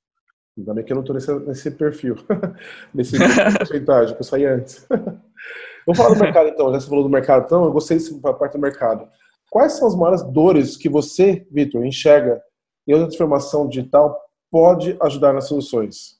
Ainda 0.59 0.75
bem 0.75 0.85
que 0.85 0.93
eu 0.93 0.97
não 0.97 1.03
estou 1.03 1.15
nesse, 1.15 1.33
nesse 1.47 1.71
perfil, 1.71 2.17
nesse 2.93 3.17
porcentagem, 3.57 4.15
que 4.15 4.21
eu 4.21 4.25
saí 4.25 4.45
antes. 4.45 4.85
Vamos 5.87 5.97
falar 5.97 6.15
do 6.15 6.21
mercado 6.21 6.49
então, 6.49 6.73
já 6.73 6.81
você 6.81 6.89
falou 6.89 7.05
do 7.05 7.11
mercado, 7.11 7.45
então 7.47 7.65
eu 7.65 7.73
gostei 7.73 7.97
dessa 7.97 8.35
parte 8.35 8.53
do 8.53 8.59
mercado. 8.59 9.09
Quais 9.49 9.75
são 9.75 9.87
as 9.87 9.95
maiores 9.95 10.23
dores 10.23 10.77
que 10.77 10.89
você, 10.89 11.47
Vitor, 11.51 11.87
enxerga 11.87 12.43
em 12.87 12.93
outra 12.93 13.09
transformação 13.09 13.69
digital 13.69 14.21
pode 14.51 14.97
ajudar 15.01 15.33
nas 15.33 15.47
soluções? 15.47 16.19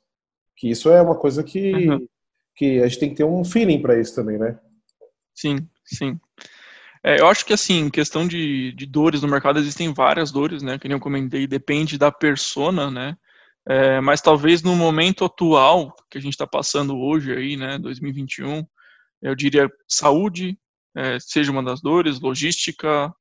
Que 0.57 0.71
isso 0.71 0.89
é 0.89 1.03
uma 1.03 1.17
coisa 1.17 1.43
que, 1.43 1.75
uhum. 1.75 2.09
que 2.55 2.81
a 2.81 2.87
gente 2.87 3.01
tem 3.01 3.11
que 3.11 3.17
ter 3.17 3.25
um 3.25 3.45
feeling 3.45 3.83
para 3.83 4.01
isso 4.01 4.15
também, 4.15 4.39
né? 4.39 4.59
Sim, 5.35 5.69
sim. 5.85 6.19
É, 7.03 7.21
eu 7.21 7.27
acho 7.27 7.45
que, 7.45 7.53
assim, 7.53 7.91
questão 7.91 8.27
de, 8.27 8.73
de 8.73 8.87
dores 8.87 9.23
no 9.23 9.29
mercado, 9.29 9.59
existem 9.59 9.93
várias 9.93 10.33
dores, 10.33 10.63
né? 10.63 10.79
Que 10.79 10.89
nem 10.89 10.97
eu 10.97 11.01
comentei, 11.01 11.47
depende 11.47 11.99
da 11.99 12.11
persona, 12.11 12.91
né? 12.91 13.17
É, 13.69 14.01
mas 14.01 14.21
talvez 14.21 14.63
no 14.63 14.75
momento 14.75 15.25
atual 15.25 15.95
que 16.11 16.17
a 16.17 16.21
gente 16.21 16.33
está 16.33 16.47
passando 16.47 16.99
hoje 16.99 17.33
aí, 17.33 17.57
né, 17.57 17.79
2021, 17.79 18.67
eu 19.21 19.35
diria 19.35 19.71
saúde 19.87 20.59
é, 20.99 21.19
seja 21.21 21.53
uma 21.53 21.63
das 21.63 21.81
dores, 21.81 22.21
logística, 22.21 23.13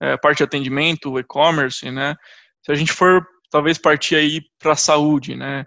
é, 0.00 0.16
parte 0.16 0.38
de 0.38 0.44
atendimento, 0.44 1.18
e-commerce, 1.18 1.90
né? 1.90 2.14
Se 2.62 2.70
a 2.70 2.74
gente 2.74 2.92
for 2.92 3.26
talvez 3.50 3.78
partir 3.78 4.16
aí 4.16 4.42
para 4.58 4.72
a 4.72 4.76
saúde, 4.76 5.34
né? 5.34 5.64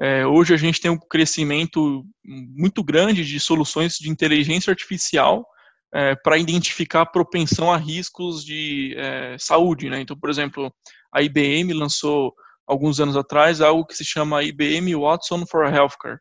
É, 0.00 0.26
hoje 0.26 0.52
a 0.52 0.56
gente 0.56 0.80
tem 0.80 0.90
um 0.90 0.98
crescimento 0.98 2.04
muito 2.24 2.84
grande 2.84 3.24
de 3.24 3.40
soluções 3.40 3.94
de 3.94 4.10
inteligência 4.10 4.70
artificial 4.70 5.46
é, 5.92 6.14
para 6.14 6.38
identificar 6.38 7.06
propensão 7.06 7.72
a 7.72 7.76
riscos 7.76 8.44
de 8.44 8.94
é, 8.96 9.36
saúde. 9.38 9.90
Né? 9.90 10.00
Então, 10.00 10.16
por 10.16 10.30
exemplo, 10.30 10.72
a 11.12 11.20
IBM 11.20 11.72
lançou 11.72 12.32
alguns 12.68 13.00
anos 13.00 13.16
atrás 13.16 13.60
algo 13.60 13.86
que 13.86 13.96
se 13.96 14.04
chama 14.04 14.42
IBM 14.42 14.94
Watson 14.94 15.46
for 15.46 15.64
Healthcare, 15.66 16.18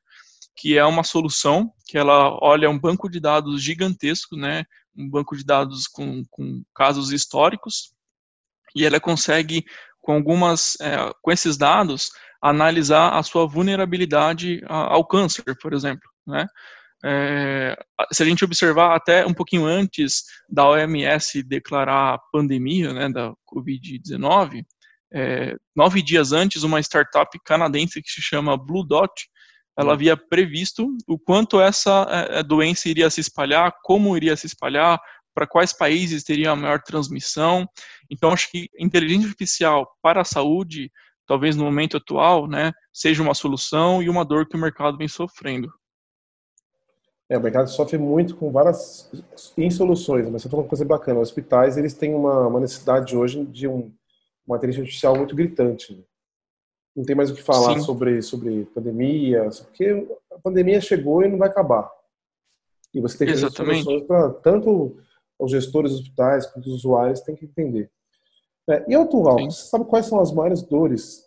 que 0.55 0.77
é 0.77 0.85
uma 0.85 1.03
solução 1.03 1.71
que 1.85 1.97
ela 1.97 2.35
olha 2.41 2.69
um 2.69 2.79
banco 2.79 3.09
de 3.09 3.19
dados 3.19 3.61
gigantesco, 3.61 4.35
né? 4.35 4.63
um 4.97 5.07
banco 5.09 5.37
de 5.37 5.45
dados 5.45 5.87
com, 5.87 6.23
com 6.31 6.63
casos 6.73 7.11
históricos, 7.11 7.93
e 8.75 8.85
ela 8.85 8.99
consegue, 8.99 9.63
com 10.01 10.13
algumas, 10.13 10.75
é, 10.81 10.97
com 11.21 11.31
esses 11.31 11.57
dados, 11.57 12.09
analisar 12.41 13.15
a 13.15 13.23
sua 13.23 13.47
vulnerabilidade 13.47 14.61
ao 14.67 15.05
câncer, 15.05 15.43
por 15.61 15.73
exemplo, 15.73 16.09
né? 16.25 16.47
É, 17.05 17.77
se 18.11 18.23
a 18.23 18.25
gente 18.25 18.43
observar 18.43 18.95
até 18.95 19.23
um 19.23 19.33
pouquinho 19.33 19.65
antes 19.65 20.23
da 20.49 20.67
OMS 20.67 21.43
declarar 21.43 22.19
pandemia 22.31 22.91
né, 22.91 23.07
da 23.07 23.33
Covid-19, 23.47 24.65
é, 25.13 25.55
nove 25.75 26.01
dias 26.01 26.31
antes, 26.31 26.63
uma 26.63 26.79
startup 26.79 27.29
canadense 27.45 28.01
que 28.01 28.09
se 28.09 28.21
chama 28.21 28.57
Blue 28.57 28.85
Dot, 28.85 29.11
ela 29.77 29.93
havia 29.93 30.17
previsto 30.17 30.87
o 31.07 31.19
quanto 31.19 31.61
essa 31.61 32.07
é, 32.31 32.43
doença 32.43 32.89
iria 32.89 33.09
se 33.09 33.21
espalhar, 33.21 33.71
como 33.83 34.17
iria 34.17 34.35
se 34.35 34.47
espalhar, 34.47 34.99
para 35.35 35.45
quais 35.45 35.71
países 35.71 36.23
teria 36.23 36.49
a 36.49 36.55
maior 36.55 36.81
transmissão. 36.81 37.67
Então, 38.09 38.31
acho 38.31 38.49
que 38.49 38.69
inteligência 38.79 39.27
artificial 39.27 39.87
para 40.01 40.21
a 40.21 40.25
saúde, 40.25 40.91
talvez 41.27 41.55
no 41.55 41.63
momento 41.63 41.97
atual, 41.97 42.47
né, 42.47 42.71
seja 42.91 43.21
uma 43.21 43.35
solução 43.35 44.01
e 44.01 44.09
uma 44.09 44.25
dor 44.25 44.47
que 44.47 44.55
o 44.55 44.59
mercado 44.59 44.97
vem 44.97 45.07
sofrendo. 45.07 45.71
É, 47.29 47.37
o 47.37 47.41
mercado 47.41 47.69
sofre 47.69 47.99
muito 47.99 48.35
com 48.35 48.51
várias 48.51 49.11
insoluções, 49.55 50.27
mas 50.29 50.41
você 50.41 50.49
falou 50.49 50.63
uma 50.63 50.69
coisa 50.69 50.85
bacana. 50.85 51.19
Os 51.19 51.29
hospitais 51.29 51.77
eles 51.77 51.93
têm 51.93 52.15
uma, 52.15 52.47
uma 52.47 52.59
necessidade 52.59 53.15
hoje 53.15 53.45
de 53.45 53.67
um, 53.67 53.93
uma 54.47 54.57
inteligência 54.57 54.83
artificial 54.83 55.15
muito 55.15 55.35
gritante. 55.35 56.05
Não 56.95 57.03
tem 57.03 57.15
mais 57.15 57.29
o 57.29 57.35
que 57.35 57.43
falar 57.43 57.79
sobre, 57.79 58.21
sobre 58.21 58.65
pandemia, 58.73 59.49
porque 59.65 60.07
a 60.31 60.39
pandemia 60.39 60.81
chegou 60.81 61.21
e 61.23 61.27
não 61.27 61.37
vai 61.37 61.49
acabar. 61.49 61.91
E 62.93 63.01
você 63.01 63.17
tem 63.17 63.27
que 63.27 63.33
ter 63.33 63.51
soluções 63.51 64.03
para 64.03 64.29
tanto 64.31 64.97
os 65.37 65.51
gestores 65.51 65.91
dos 65.91 66.01
hospitais 66.01 66.47
quanto 66.47 66.67
os 66.67 66.75
usuários 66.75 67.21
têm 67.21 67.35
que 67.35 67.45
entender. 67.45 67.91
É, 68.69 68.83
e 68.87 68.95
atual, 68.95 69.37
Sim. 69.39 69.49
você 69.51 69.69
sabe 69.69 69.85
quais 69.85 70.07
são 70.07 70.19
as 70.19 70.31
maiores 70.31 70.61
dores 70.61 71.23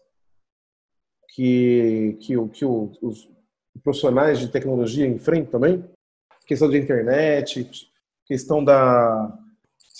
que, 1.29 2.19
que, 2.21 2.35
que 2.49 2.65
os 2.65 3.31
profissionais 3.83 4.39
de 4.39 4.49
tecnologia 4.49 5.07
enfrentam 5.07 5.53
também? 5.53 5.85
Questão 6.47 6.69
de 6.69 6.79
internet, 6.79 7.71
questão 8.27 8.65
da 8.65 9.39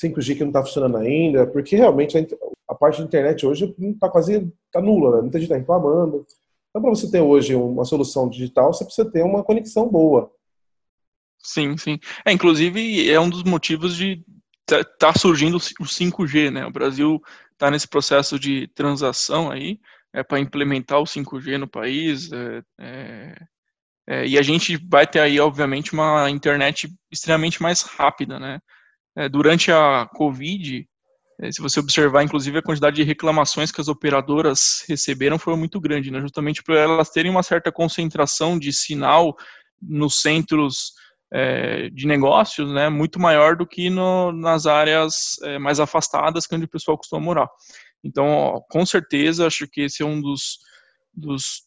5G 0.03 0.35
que 0.35 0.41
não 0.41 0.49
está 0.49 0.63
funcionando 0.63 0.97
ainda, 0.97 1.47
porque 1.47 1.77
realmente 1.77 2.17
parte 2.81 2.97
de 2.97 3.05
internet 3.05 3.47
hoje 3.47 3.73
está 3.79 4.09
quase 4.09 4.51
tá 4.73 4.81
nula, 4.81 5.17
né? 5.17 5.23
muita 5.23 5.39
gente 5.39 5.49
está 5.49 5.57
reclamando. 5.57 6.27
Então, 6.71 6.81
para 6.81 6.91
você 6.91 7.11
ter 7.11 7.21
hoje 7.21 7.55
uma 7.55 7.85
solução 7.85 8.29
digital, 8.29 8.73
você 8.73 8.85
precisa 8.85 9.11
ter 9.11 9.23
uma 9.23 9.45
conexão 9.45 9.87
boa. 9.87 10.33
Sim, 11.39 11.77
sim. 11.77 11.99
É, 12.25 12.33
inclusive, 12.33 13.11
é 13.11 13.21
um 13.21 13.29
dos 13.29 13.43
motivos 13.43 13.97
de 13.97 14.25
tá, 14.65 14.83
tá 14.85 15.13
surgindo 15.13 15.57
o 15.57 15.85
5G, 15.85 16.51
né? 16.51 16.65
O 16.65 16.71
Brasil 16.71 17.21
está 17.53 17.71
nesse 17.71 17.87
processo 17.87 18.39
de 18.39 18.69
transação 18.69 19.51
aí, 19.51 19.79
é 20.13 20.23
para 20.23 20.41
implementar 20.41 21.01
o 21.01 21.05
5G 21.05 21.59
no 21.59 21.69
país, 21.69 22.31
é, 22.33 22.63
é, 22.81 23.47
é, 24.09 24.27
e 24.27 24.39
a 24.39 24.43
gente 24.43 24.77
vai 24.89 25.07
ter 25.07 25.21
aí, 25.21 25.39
obviamente, 25.39 25.93
uma 25.93 26.31
internet 26.31 26.93
extremamente 27.11 27.63
mais 27.63 27.83
rápida, 27.83 28.39
né? 28.39 28.61
É, 29.17 29.29
durante 29.29 29.71
a 29.71 30.09
Covid, 30.15 30.89
se 31.51 31.61
você 31.61 31.81
observar, 31.81 32.23
inclusive, 32.23 32.59
a 32.59 32.63
quantidade 32.63 32.97
de 32.97 33.03
reclamações 33.03 33.71
que 33.71 33.81
as 33.81 33.89
operadoras 33.89 34.85
receberam 34.89 35.39
foi 35.39 35.57
muito 35.57 35.81
grande, 35.81 36.11
né? 36.11 36.21
Justamente 36.21 36.63
por 36.63 36.77
elas 36.77 37.11
terem 37.11 37.31
uma 37.31 37.43
certa 37.43 37.73
concentração 37.73 38.59
de 38.59 38.73
sinal 38.73 39.37
nos 39.81 40.21
centros 40.21 40.93
é, 41.33 41.89
de 41.91 42.07
negócios, 42.07 42.71
né? 42.73 42.89
Muito 42.89 43.19
maior 43.21 43.57
do 43.57 43.67
que 43.67 43.89
no, 43.89 44.33
nas 44.33 44.67
áreas 44.67 45.37
é, 45.43 45.59
mais 45.59 45.81
afastadas, 45.81 46.47
que 46.47 46.55
é 46.55 46.57
onde 46.57 46.67
o 46.67 46.71
pessoal 46.71 46.99
costuma 46.99 47.23
morar. 47.23 47.49
Então, 48.03 48.27
ó, 48.27 48.61
com 48.69 48.85
certeza, 48.85 49.47
acho 49.47 49.67
que 49.69 49.83
esse 49.83 50.03
é 50.03 50.07
um 50.07 50.21
dos, 50.21 50.59
dos 51.15 51.63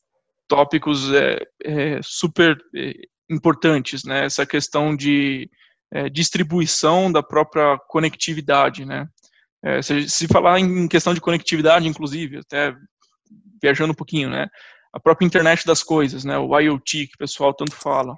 tópicos 0.47 1.11
é, 1.13 1.39
é 1.63 1.99
super 2.03 2.57
é, 2.75 2.93
importantes, 3.29 4.03
né? 4.03 4.25
Essa 4.25 4.45
questão 4.45 4.95
de 4.95 5.49
é, 5.91 6.09
distribuição 6.09 7.11
da 7.11 7.23
própria 7.23 7.77
conectividade, 7.87 8.85
né? 8.85 9.07
É, 9.63 9.81
se, 9.81 10.09
se, 10.09 10.27
falar 10.27 10.59
em 10.59 10.87
questão 10.87 11.13
de 11.13 11.21
conectividade, 11.21 11.87
inclusive, 11.87 12.39
até 12.39 12.75
viajando 13.61 13.93
um 13.93 13.95
pouquinho, 13.95 14.29
né? 14.29 14.47
A 14.91 14.99
própria 14.99 15.25
internet 15.25 15.65
das 15.65 15.81
coisas, 15.81 16.25
né? 16.25 16.37
O 16.37 16.57
IoT 16.59 17.07
que 17.07 17.15
o 17.15 17.17
pessoal 17.17 17.53
tanto 17.53 17.73
fala, 17.73 18.17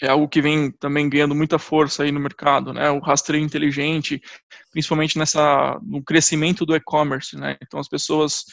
é 0.00 0.08
algo 0.08 0.28
que 0.28 0.40
vem 0.40 0.70
também 0.70 1.08
ganhando 1.08 1.34
muita 1.34 1.58
força 1.58 2.02
aí 2.02 2.12
no 2.12 2.20
mercado, 2.20 2.72
né? 2.72 2.90
O 2.90 3.00
rastreio 3.00 3.44
inteligente, 3.44 4.20
principalmente 4.70 5.18
nessa 5.18 5.78
no 5.82 6.02
crescimento 6.02 6.64
do 6.64 6.74
e-commerce, 6.74 7.36
né? 7.36 7.56
Então 7.62 7.78
as 7.78 7.88
pessoas 7.88 8.44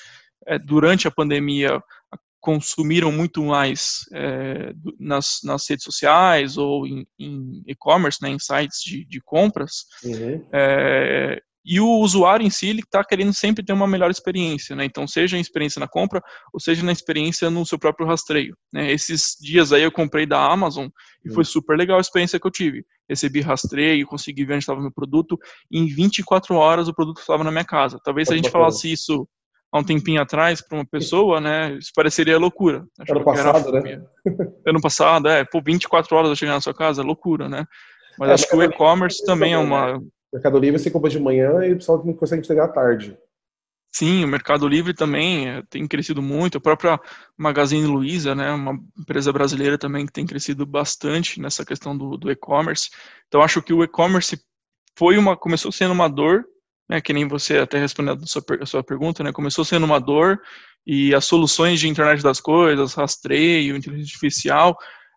é, 0.48 0.58
durante 0.58 1.08
a 1.08 1.12
pandemia 1.12 1.82
consumiram 2.39 3.12
muito 3.12 3.44
mais 3.44 4.06
é, 4.13 4.74
nas, 4.98 5.39
nas 5.44 5.70
redes 5.70 5.84
sociais 5.84 6.58
ou 6.58 6.88
em, 6.88 7.06
em 7.20 7.63
e-commerce, 7.68 8.22
né, 8.22 8.30
em 8.30 8.39
sites 8.39 8.82
de, 8.82 9.06
de 9.06 9.20
compras, 9.22 9.86
uhum. 10.04 10.48
é, 10.54 11.42
e 11.66 11.80
o 11.80 11.88
usuário 12.00 12.46
em 12.46 12.50
si 12.50 12.68
ele 12.68 12.80
está 12.80 13.04
querendo 13.04 13.34
sempre 13.34 13.63
ter 13.63 13.74
uma 13.74 13.88
melhor 13.88 14.10
experiência, 14.10 14.75
né? 14.75 14.86
Então, 14.86 15.06
seja 15.06 15.38
a 15.38 15.39
experiência 15.39 15.80
na 15.80 15.88
compra 15.88 16.22
ou 16.54 16.60
seja 16.60 16.84
na 16.84 16.92
experiência 16.92 17.50
no 17.50 17.66
seu 17.66 17.78
próprio 17.78 18.08
rastreio. 18.08 18.56
Né? 18.72 18.92
Esses 18.92 19.36
dias 19.39 19.74
aí 19.74 19.84
eu 19.84 19.92
comprei 19.92 20.25
da 20.25 20.51
Amazon 20.51 20.88
e 21.24 21.32
foi 21.32 21.44
super 21.44 21.78
legal 21.78 21.98
a 21.98 22.01
experiência 22.01 22.39
que 22.39 22.48
eu 22.48 22.51
tive. 22.51 22.86
Recebi 23.08 23.42
rastreio, 23.42 24.08
consegui 24.08 24.46
ver 24.46 24.54
onde 24.54 24.63
estava 24.63 24.82
meu 24.82 24.92
produto. 24.92 25.38
E 25.70 25.80
em 25.80 25.88
24 25.88 26.56
horas 26.56 26.88
o 26.88 26.94
produto 26.94 27.20
estava 27.20 27.44
na 27.44 27.51
minha 27.51 27.66
casa. 27.66 28.00
Talvez 28.04 28.28
se 28.28 28.34
a 28.34 28.38
gente 28.38 28.50
falasse 28.50 28.92
isso 28.92 29.28
há 29.72 29.80
um 29.80 29.84
tempinho 29.84 30.22
atrás 30.22 30.62
para 30.62 30.78
uma 30.78 30.86
pessoa, 30.86 31.39
né, 31.39 31.74
isso 31.74 31.92
pareceria 31.96 32.38
loucura. 32.38 32.86
ano 33.08 33.24
passado, 33.24 33.72
né? 33.72 34.01
Ano 34.66 34.82
passado, 34.82 35.28
é, 35.28 35.44
por 35.46 35.63
24 35.63 36.16
horas 36.16 36.30
eu 36.30 36.36
chegar 36.36 36.54
na 36.54 36.62
sua 36.62 36.74
casa, 36.74 37.04
loucura, 37.04 37.48
né? 37.48 37.66
Mas 38.18 38.30
é, 38.30 38.34
acho 38.34 38.50
que 38.50 38.56
o 38.56 38.63
e-commerce 38.63 39.24
também 39.25 39.54
é 39.54 39.58
uma... 39.58 40.01
Mercado 40.32 40.60
Livre 40.60 40.80
você 40.80 40.92
compra 40.92 41.10
de 41.10 41.20
manhã 41.20 41.66
e 41.66 41.74
o 41.74 41.78
pessoal 41.78 42.04
não 42.06 42.14
consegue 42.14 42.42
entregar 42.42 42.66
à 42.66 42.68
tarde. 42.68 43.18
Sim, 43.92 44.24
o 44.24 44.28
Mercado 44.28 44.68
Livre 44.68 44.94
também 44.94 45.50
é, 45.50 45.64
tem 45.68 45.88
crescido 45.88 46.22
muito. 46.22 46.60
A 46.60 46.62
própria 46.62 47.00
Magazine 47.36 47.88
Luiza, 47.88 48.36
né, 48.36 48.52
uma 48.52 48.80
empresa 48.98 49.34
brasileira 49.34 49.78
também 49.78 50.06
que 50.06 50.14
tem 50.14 50.28
crescido 50.28 50.66
bastante 50.66 51.42
nessa 51.42 51.66
questão 51.66 51.98
do, 51.98 52.16
do 52.16 52.30
e-commerce. 52.30 52.90
Então, 53.28 53.42
acho 53.42 53.62
que 53.64 53.74
o 53.74 53.84
e-commerce 53.84 54.40
foi 54.96 55.18
uma 55.18 55.36
começou 55.36 55.72
sendo 55.72 55.94
uma 55.94 56.08
dor 56.08 56.46
né, 56.90 57.00
que 57.00 57.14
nem 57.14 57.28
você 57.28 57.60
até 57.60 57.78
respondeu 57.78 58.16
a 58.16 58.26
sua, 58.26 58.44
a 58.62 58.66
sua 58.66 58.84
pergunta, 58.84 59.24
né, 59.24 59.32
começou 59.32 59.64
sendo 59.64 59.86
uma 59.86 60.00
dor 60.00 60.42
e 60.86 61.14
as 61.14 61.24
soluções 61.26 61.80
de 61.80 61.88
internet 61.88 62.24
das 62.24 62.42
coisas, 62.42 62.96
rastreio, 62.96 63.76
inteligência 63.76 64.12
artificial, 64.14 64.76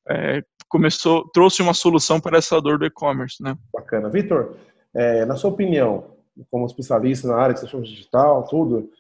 é, 0.09 0.43
começou, 0.69 1.27
trouxe 1.33 1.63
uma 1.63 1.73
solução 1.73 2.21
para 2.21 2.37
essa 2.37 2.61
dor 2.61 2.79
do 2.79 2.85
e-commerce, 2.85 3.43
né? 3.43 3.57
Bacana. 3.73 4.11
Vitor, 4.11 4.57
é, 4.95 5.25
na 5.25 5.37
sua 5.37 5.51
opinião, 5.51 6.17
como 6.51 6.67
especialista 6.67 7.29
na 7.29 7.37
área 7.37 7.55
de 7.55 7.61
sistema 7.61 7.83
digital, 7.83 8.47
tudo, 8.49 8.91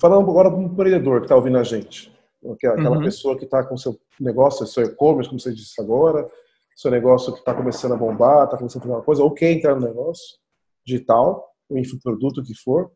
falando 0.00 0.30
agora 0.30 0.50
para 0.50 0.58
um 0.58 0.64
empreendedor 0.64 1.20
que 1.20 1.26
está 1.26 1.36
ouvindo 1.36 1.58
a 1.58 1.62
gente, 1.62 2.12
aquela 2.52 2.98
uhum. 2.98 3.04
pessoa 3.04 3.38
que 3.38 3.44
está 3.44 3.64
com 3.64 3.76
seu 3.76 3.98
negócio, 4.20 4.66
seu 4.66 4.84
e-commerce, 4.84 5.28
como 5.28 5.40
você 5.40 5.52
disse 5.52 5.80
agora, 5.80 6.28
seu 6.76 6.90
negócio 6.90 7.32
que 7.32 7.38
está 7.38 7.54
começando 7.54 7.92
a 7.92 7.96
bombar, 7.96 8.44
está 8.44 8.56
começando 8.56 8.82
a 8.82 8.84
fazer 8.84 8.94
uma 8.94 9.02
coisa, 9.02 9.22
ou 9.22 9.30
quer 9.30 9.52
entrar 9.52 9.74
no 9.74 9.86
negócio 9.86 10.38
digital, 10.84 11.48
o 11.68 11.78
infoproduto 11.78 12.42
que 12.42 12.54
for, 12.54 12.90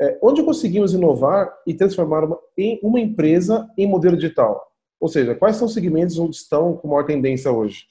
é, 0.00 0.18
onde 0.22 0.42
conseguimos 0.42 0.92
inovar 0.92 1.52
e 1.66 1.74
transformar 1.74 2.24
uma, 2.24 2.38
em 2.56 2.80
uma 2.82 2.98
empresa 2.98 3.68
em 3.76 3.86
modelo 3.86 4.16
digital? 4.16 4.72
Ou 4.98 5.08
seja, 5.08 5.34
quais 5.34 5.56
são 5.56 5.66
os 5.66 5.74
segmentos 5.74 6.18
onde 6.18 6.36
estão 6.36 6.76
com 6.76 6.88
maior 6.88 7.04
tendência 7.04 7.50
hoje? 7.52 7.86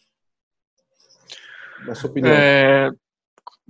Na 1.86 1.96
sua 1.96 2.10
opinião. 2.10 2.34
É, 2.34 2.90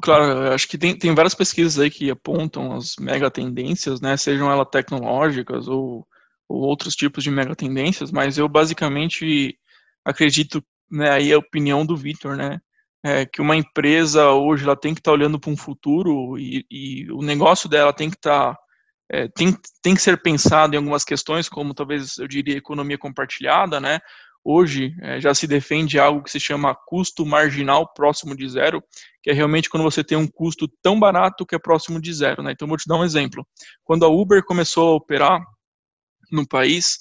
Claro, 0.02 0.52
acho 0.54 0.68
que 0.68 0.78
tem, 0.78 0.98
tem 0.98 1.14
várias 1.14 1.36
pesquisas 1.36 1.78
aí 1.80 1.90
que 1.90 2.10
apontam 2.10 2.74
as 2.74 2.96
mega 3.00 3.30
tendências, 3.30 4.02
né, 4.02 4.18
sejam 4.18 4.52
elas 4.52 4.68
tecnológicas 4.72 5.68
ou, 5.68 6.08
ou 6.50 6.62
outros 6.62 6.96
tipos 6.96 7.24
de 7.24 7.30
mega 7.30 7.56
tendências, 7.56 8.12
mas 8.12 8.38
eu 8.38 8.50
basicamente 8.50 9.58
acredito, 10.04 10.64
né, 10.92 11.12
aí 11.12 11.32
a 11.32 11.38
opinião 11.38 11.86
do 11.86 11.96
Vitor, 11.96 12.36
né, 12.36 12.60
é, 13.06 13.26
que 13.26 13.42
uma 13.42 13.56
empresa 13.56 14.32
hoje 14.32 14.64
ela 14.64 14.76
tem 14.76 14.94
que 14.96 15.00
estar 15.00 15.12
tá 15.12 15.16
olhando 15.16 15.40
para 15.40 15.52
um 15.52 15.58
futuro 15.58 16.40
e, 16.40 16.66
e, 16.72 17.12
o 17.12 17.22
negócio 17.22 17.70
dela 17.70 17.94
tem 17.94 18.10
que 18.10 18.16
estar 18.18 18.56
tá, 18.56 18.60
é, 19.12 19.28
tem, 19.28 19.56
tem 19.82 19.94
que 19.94 20.02
ser 20.02 20.22
pensado 20.22 20.74
em 20.74 20.78
algumas 20.78 21.04
questões, 21.04 21.48
como 21.48 21.74
talvez 21.74 22.18
eu 22.18 22.28
diria 22.28 22.58
economia 22.58 22.98
compartilhada, 22.98 23.80
né, 23.80 24.00
hoje 24.44 24.96
é, 25.02 25.20
já 25.22 25.34
se 25.34 25.48
defende 25.48 25.98
algo 25.98 26.24
que 26.24 26.32
se 26.32 26.40
chama 26.40 26.76
custo 26.76 27.26
marginal 27.26 27.92
próximo 27.94 28.36
de 28.36 28.48
zero, 28.50 28.84
que 29.22 29.30
é 29.30 29.34
realmente 29.34 29.70
quando 29.70 29.84
você 29.84 30.04
tem 30.04 30.18
um 30.18 30.28
custo 30.28 30.68
tão 30.82 31.00
barato 31.00 31.46
que 31.46 31.56
é 31.56 31.60
próximo 31.60 32.02
de 32.02 32.14
zero. 32.14 32.44
Né? 32.44 32.52
Então, 32.52 32.68
vou 32.68 32.78
te 32.78 32.88
dar 32.88 32.98
um 32.98 33.04
exemplo. 33.04 33.46
Quando 33.84 34.06
a 34.06 34.10
Uber 34.10 34.44
começou 34.44 34.90
a 34.90 34.96
operar 34.96 35.42
no 36.32 36.48
país, 36.48 36.98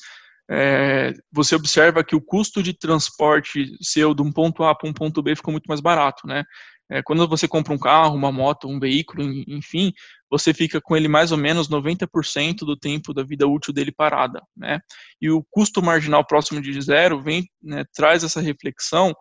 é, 0.50 1.12
você 1.32 1.54
observa 1.54 2.04
que 2.04 2.14
o 2.14 2.20
custo 2.20 2.62
de 2.62 2.72
transporte 2.72 3.76
seu 3.80 4.14
de 4.14 4.22
um 4.22 4.30
ponto 4.30 4.62
A 4.64 4.74
para 4.74 4.88
um 4.88 4.92
ponto 4.92 5.22
B 5.22 5.34
ficou 5.34 5.52
muito 5.52 5.66
mais 5.66 5.80
barato, 5.80 6.26
né? 6.26 6.44
É, 6.92 7.02
quando 7.02 7.26
você 7.26 7.48
compra 7.48 7.72
um 7.72 7.78
carro, 7.78 8.14
uma 8.14 8.30
moto, 8.30 8.68
um 8.68 8.78
veículo, 8.78 9.22
enfim, 9.48 9.92
você 10.30 10.52
fica 10.52 10.78
com 10.78 10.94
ele 10.94 11.08
mais 11.08 11.32
ou 11.32 11.38
menos 11.38 11.66
90% 11.68 12.58
do 12.66 12.76
tempo 12.76 13.14
da 13.14 13.22
vida 13.22 13.48
útil 13.48 13.72
dele 13.72 13.90
parada, 13.90 14.42
né? 14.54 14.78
E 15.18 15.30
o 15.30 15.42
custo 15.50 15.82
marginal 15.82 16.22
próximo 16.26 16.60
de 16.60 16.78
zero 16.82 17.22
vem, 17.22 17.48
né, 17.62 17.84
traz 17.94 18.22
essa 18.22 18.42
reflexão 18.42 19.14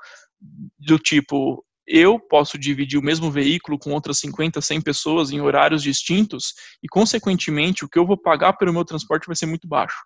do 0.78 1.00
tipo, 1.00 1.64
eu 1.88 2.20
posso 2.20 2.58
dividir 2.58 3.00
o 3.00 3.04
mesmo 3.04 3.32
veículo 3.32 3.78
com 3.80 3.92
outras 3.92 4.20
50, 4.20 4.62
100 4.62 4.82
pessoas 4.82 5.32
em 5.32 5.42
horários 5.42 5.82
distintos 5.82 6.54
e, 6.82 6.88
consequentemente, 6.88 7.84
o 7.84 7.90
que 7.90 7.98
eu 7.98 8.06
vou 8.06 8.18
pagar 8.18 8.54
pelo 8.54 8.74
meu 8.74 8.86
transporte 8.86 9.28
vai 9.28 9.36
ser 9.36 9.46
muito 9.46 9.68
baixo. 9.68 9.98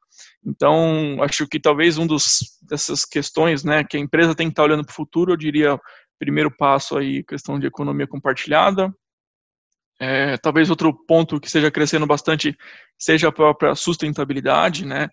Então, 0.45 1.17
acho 1.21 1.47
que 1.47 1.59
talvez 1.59 1.97
um 1.97 2.07
dos 2.07 2.39
dessas 2.61 3.05
questões, 3.05 3.63
né, 3.63 3.83
que 3.83 3.97
a 3.97 3.99
empresa 3.99 4.35
tem 4.35 4.47
que 4.47 4.53
estar 4.53 4.63
olhando 4.63 4.85
para 4.85 4.91
o 4.91 4.95
futuro, 4.95 5.33
eu 5.33 5.37
diria, 5.37 5.79
primeiro 6.19 6.49
passo 6.49 6.97
aí, 6.97 7.23
questão 7.23 7.59
de 7.59 7.67
economia 7.67 8.07
compartilhada, 8.07 8.93
é, 9.99 10.37
talvez 10.37 10.69
outro 10.69 10.93
ponto 11.07 11.39
que 11.39 11.47
esteja 11.47 11.71
crescendo 11.71 12.05
bastante 12.05 12.55
seja 12.97 13.29
a 13.29 13.31
própria 13.31 13.75
sustentabilidade, 13.75 14.85
né? 14.85 15.09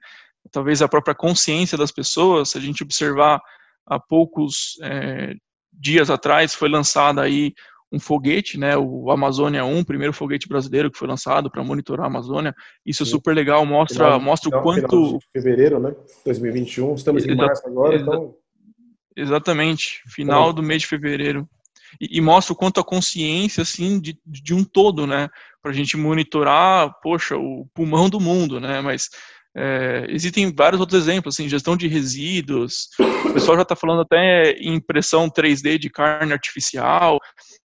Talvez 0.50 0.82
a 0.82 0.88
própria 0.88 1.14
consciência 1.14 1.78
das 1.78 1.92
pessoas. 1.92 2.50
Se 2.50 2.58
a 2.58 2.60
gente 2.60 2.82
observar 2.82 3.40
há 3.86 4.00
poucos 4.00 4.78
é, 4.82 5.34
dias 5.72 6.10
atrás 6.10 6.54
foi 6.54 6.68
lançado 6.68 7.20
aí 7.20 7.52
um 7.92 8.00
foguete, 8.00 8.58
né, 8.58 8.74
o 8.76 9.10
Amazônia 9.10 9.66
1, 9.66 9.84
primeiro 9.84 10.14
foguete 10.14 10.48
brasileiro 10.48 10.90
que 10.90 10.98
foi 10.98 11.06
lançado 11.06 11.50
para 11.50 11.62
monitorar 11.62 12.06
a 12.06 12.08
Amazônia. 12.08 12.54
Isso 12.86 13.02
é 13.02 13.06
Sim. 13.06 13.12
é 13.12 13.14
super 13.14 13.34
legal, 13.36 13.66
mostra, 13.66 14.06
final, 14.06 14.20
mostra 14.20 14.48
o 14.48 14.62
quanto. 14.62 14.88
Final 14.88 15.18
de 15.18 15.26
fevereiro, 15.30 15.78
né? 15.78 15.94
2021, 16.24 16.94
estamos 16.94 17.26
em 17.26 17.36
março 17.36 17.66
agora, 17.66 17.96
então. 17.96 18.34
Exatamente, 19.16 20.00
final 20.08 20.52
do 20.52 20.62
mês 20.62 20.82
de 20.82 20.88
fevereiro. 20.88 21.48
E, 22.00 22.18
e, 22.18 22.20
mostra 22.20 22.52
o 22.52 22.56
quanto 22.56 22.80
a 22.80 22.84
consciência, 22.84 23.62
assim, 23.62 24.00
de, 24.00 24.18
de 24.24 24.54
um 24.54 24.64
todo, 24.64 25.06
né, 25.06 25.28
para 25.60 25.70
a 25.70 25.74
gente 25.74 25.96
monitorar, 25.96 26.90
poxa, 27.02 27.36
o 27.36 27.66
pulmão 27.74 28.08
do 28.08 28.18
mundo, 28.18 28.58
né, 28.58 28.80
mas 28.80 29.10
é, 29.54 30.06
existem 30.08 30.52
vários 30.54 30.80
outros 30.80 31.02
exemplos, 31.02 31.34
assim, 31.34 31.48
gestão 31.48 31.76
de 31.76 31.86
resíduos, 31.86 32.88
o 32.98 33.32
pessoal 33.34 33.56
já 33.56 33.62
está 33.62 33.76
falando 33.76 34.00
até 34.00 34.52
em 34.52 34.74
impressão 34.74 35.28
3D 35.28 35.78
de 35.78 35.90
carne 35.90 36.32
artificial, 36.32 37.18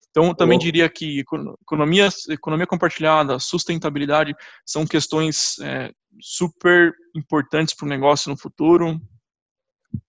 então 0.10 0.34
também 0.34 0.58
diria 0.58 0.90
que 0.90 1.20
economia, 1.20 2.10
economia 2.30 2.66
compartilhada, 2.66 3.40
sustentabilidade 3.40 4.36
são 4.66 4.86
questões 4.86 5.60
é, 5.62 5.92
super 6.20 6.92
importantes 7.16 7.76
para 7.76 7.86
o 7.86 7.90
negócio 7.90 8.30
no 8.30 8.38
futuro, 8.38 9.00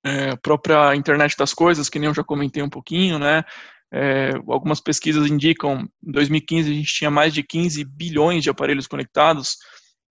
é, 0.05 0.37
própria 0.37 0.94
internet 0.94 1.37
das 1.37 1.53
coisas, 1.53 1.88
que 1.88 1.98
nem 1.98 2.09
eu 2.09 2.14
já 2.14 2.24
comentei 2.24 2.62
um 2.62 2.70
pouquinho, 2.70 3.18
né, 3.18 3.44
é, 3.92 4.33
algumas 4.46 4.81
pesquisas 4.81 5.31
indicam, 5.31 5.88
em 6.07 6.12
2015 6.12 6.70
a 6.70 6.74
gente 6.74 6.94
tinha 6.94 7.11
mais 7.11 7.33
de 7.33 7.42
15 7.42 7.85
bilhões 7.85 8.42
de 8.42 8.51
aparelhos 8.51 8.87
conectados, 8.87 9.57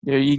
e 0.03 0.11
aí 0.11 0.37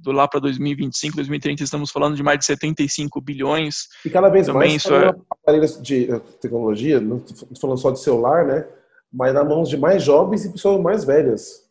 do 0.00 0.12
lá 0.12 0.28
para 0.28 0.40
2025, 0.40 1.16
2030 1.16 1.64
estamos 1.64 1.90
falando 1.90 2.16
de 2.16 2.22
mais 2.22 2.38
de 2.38 2.44
75 2.44 3.20
bilhões. 3.20 3.88
E 4.04 4.10
cada 4.10 4.28
vez 4.28 4.46
Também 4.46 4.70
mais 4.70 4.84
isso 4.84 4.94
é... 4.94 5.12
aparelhos 5.30 5.80
de 5.82 6.10
eh, 6.10 6.20
tecnologia, 6.40 7.00
não 7.00 7.22
falando 7.60 7.78
só 7.78 7.90
de 7.90 8.00
celular, 8.00 8.46
né? 8.46 8.66
Mas 9.12 9.34
na 9.34 9.44
mãos 9.44 9.68
de 9.68 9.76
mais 9.76 10.02
jovens 10.02 10.44
e 10.44 10.52
pessoas 10.52 10.80
mais 10.80 11.04
velhas. 11.04 11.63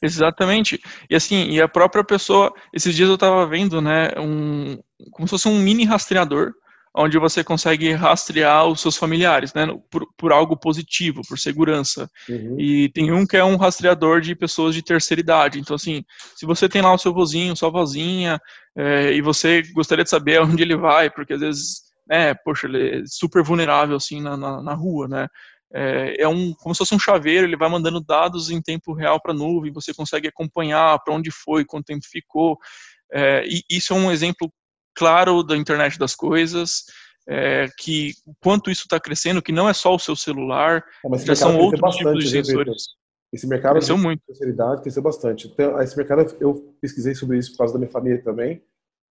Exatamente. 0.00 0.80
E 1.10 1.16
assim, 1.16 1.50
e 1.50 1.60
a 1.60 1.68
própria 1.68 2.04
pessoa, 2.04 2.52
esses 2.72 2.94
dias 2.94 3.08
eu 3.08 3.16
estava 3.16 3.46
vendo, 3.46 3.80
né, 3.80 4.10
um, 4.18 4.78
como 5.10 5.26
se 5.26 5.32
fosse 5.32 5.48
um 5.48 5.58
mini 5.58 5.84
rastreador, 5.84 6.52
onde 6.94 7.18
você 7.18 7.44
consegue 7.44 7.92
rastrear 7.92 8.66
os 8.66 8.80
seus 8.80 8.96
familiares, 8.96 9.52
né, 9.54 9.66
por, 9.90 10.06
por 10.16 10.32
algo 10.32 10.56
positivo, 10.56 11.22
por 11.28 11.38
segurança. 11.38 12.10
Uhum. 12.28 12.56
E 12.58 12.88
tem 12.90 13.12
um 13.12 13.26
que 13.26 13.36
é 13.36 13.44
um 13.44 13.56
rastreador 13.56 14.20
de 14.20 14.34
pessoas 14.34 14.74
de 14.74 14.82
terceira 14.82 15.20
idade. 15.20 15.60
Então, 15.60 15.76
assim, 15.76 16.04
se 16.34 16.46
você 16.46 16.68
tem 16.68 16.82
lá 16.82 16.92
o 16.92 16.98
seu 16.98 17.12
vozinho, 17.12 17.56
sua 17.56 17.70
vozinha, 17.70 18.40
é, 18.76 19.12
e 19.12 19.20
você 19.20 19.62
gostaria 19.72 20.04
de 20.04 20.10
saber 20.10 20.40
onde 20.42 20.62
ele 20.62 20.76
vai, 20.76 21.10
porque 21.10 21.34
às 21.34 21.40
vezes, 21.40 21.82
né, 22.08 22.34
poxa, 22.34 22.66
ele 22.66 23.00
é 23.00 23.02
super 23.06 23.42
vulnerável, 23.42 23.96
assim, 23.96 24.20
na, 24.20 24.36
na, 24.36 24.62
na 24.62 24.74
rua, 24.74 25.06
né, 25.06 25.28
é, 25.72 26.22
é, 26.22 26.28
um 26.28 26.54
como 26.54 26.74
se 26.74 26.78
fosse 26.78 26.94
um 26.94 26.98
chaveiro, 26.98 27.46
ele 27.46 27.56
vai 27.56 27.68
mandando 27.68 28.00
dados 28.00 28.50
em 28.50 28.60
tempo 28.60 28.92
real 28.92 29.20
para 29.20 29.32
a 29.32 29.36
nuvem, 29.36 29.72
você 29.72 29.92
consegue 29.92 30.28
acompanhar 30.28 30.98
para 31.04 31.14
onde 31.14 31.30
foi, 31.30 31.64
quanto 31.64 31.86
tempo 31.86 32.04
ficou. 32.10 32.58
É, 33.12 33.46
e 33.46 33.62
isso 33.70 33.92
é 33.92 33.96
um 33.96 34.10
exemplo 34.10 34.50
claro 34.94 35.42
da 35.42 35.56
internet 35.56 35.98
das 35.98 36.14
coisas, 36.14 36.84
é, 37.28 37.68
que 37.78 38.12
quanto 38.42 38.70
isso 38.70 38.82
está 38.82 38.98
crescendo, 38.98 39.42
que 39.42 39.52
não 39.52 39.68
é 39.68 39.74
só 39.74 39.94
o 39.94 39.98
seu 39.98 40.16
celular, 40.16 40.82
é, 41.04 41.18
já 41.18 41.36
são 41.36 41.58
outros 41.58 41.96
tipos 41.96 42.24
de 42.24 42.30
sensores. 42.30 42.98
Esse 43.32 43.46
mercado 43.46 43.74
cresceu 43.74 43.98
muito. 43.98 44.22
Sinceridade 44.26 44.80
cresceu 44.80 45.02
bastante. 45.02 45.48
Então, 45.48 45.80
esse 45.82 45.96
mercado, 45.96 46.34
eu 46.40 46.74
pesquisei 46.80 47.14
sobre 47.14 47.36
isso 47.38 47.52
por 47.52 47.58
causa 47.58 47.74
da 47.74 47.78
minha 47.78 47.90
família 47.90 48.22
também. 48.22 48.62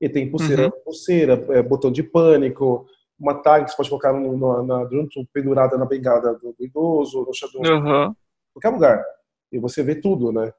E 0.01 0.09
tem 0.09 0.29
pulseira, 0.29 0.65
uhum. 0.65 0.71
pulseira 0.83 1.45
é, 1.49 1.61
botão 1.61 1.91
de 1.91 2.03
pânico, 2.03 2.87
uma 3.19 3.35
tag 3.35 3.65
que 3.65 3.71
você 3.71 3.77
pode 3.77 3.89
colocar 3.89 4.13
no, 4.13 4.37
no, 4.37 4.63
na, 4.63 4.87
junto, 4.89 5.27
pendurada 5.33 5.77
na 5.77 5.85
bengada 5.85 6.33
do, 6.33 6.53
do 6.57 6.65
idoso, 6.65 7.25
no 7.25 7.33
chão, 7.33 7.49
uhum. 7.55 8.13
qualquer 8.53 8.69
lugar. 8.69 9.03
E 9.51 9.59
você 9.59 9.81
vê 9.81 9.95
tudo, 9.95 10.31
né? 10.31 10.51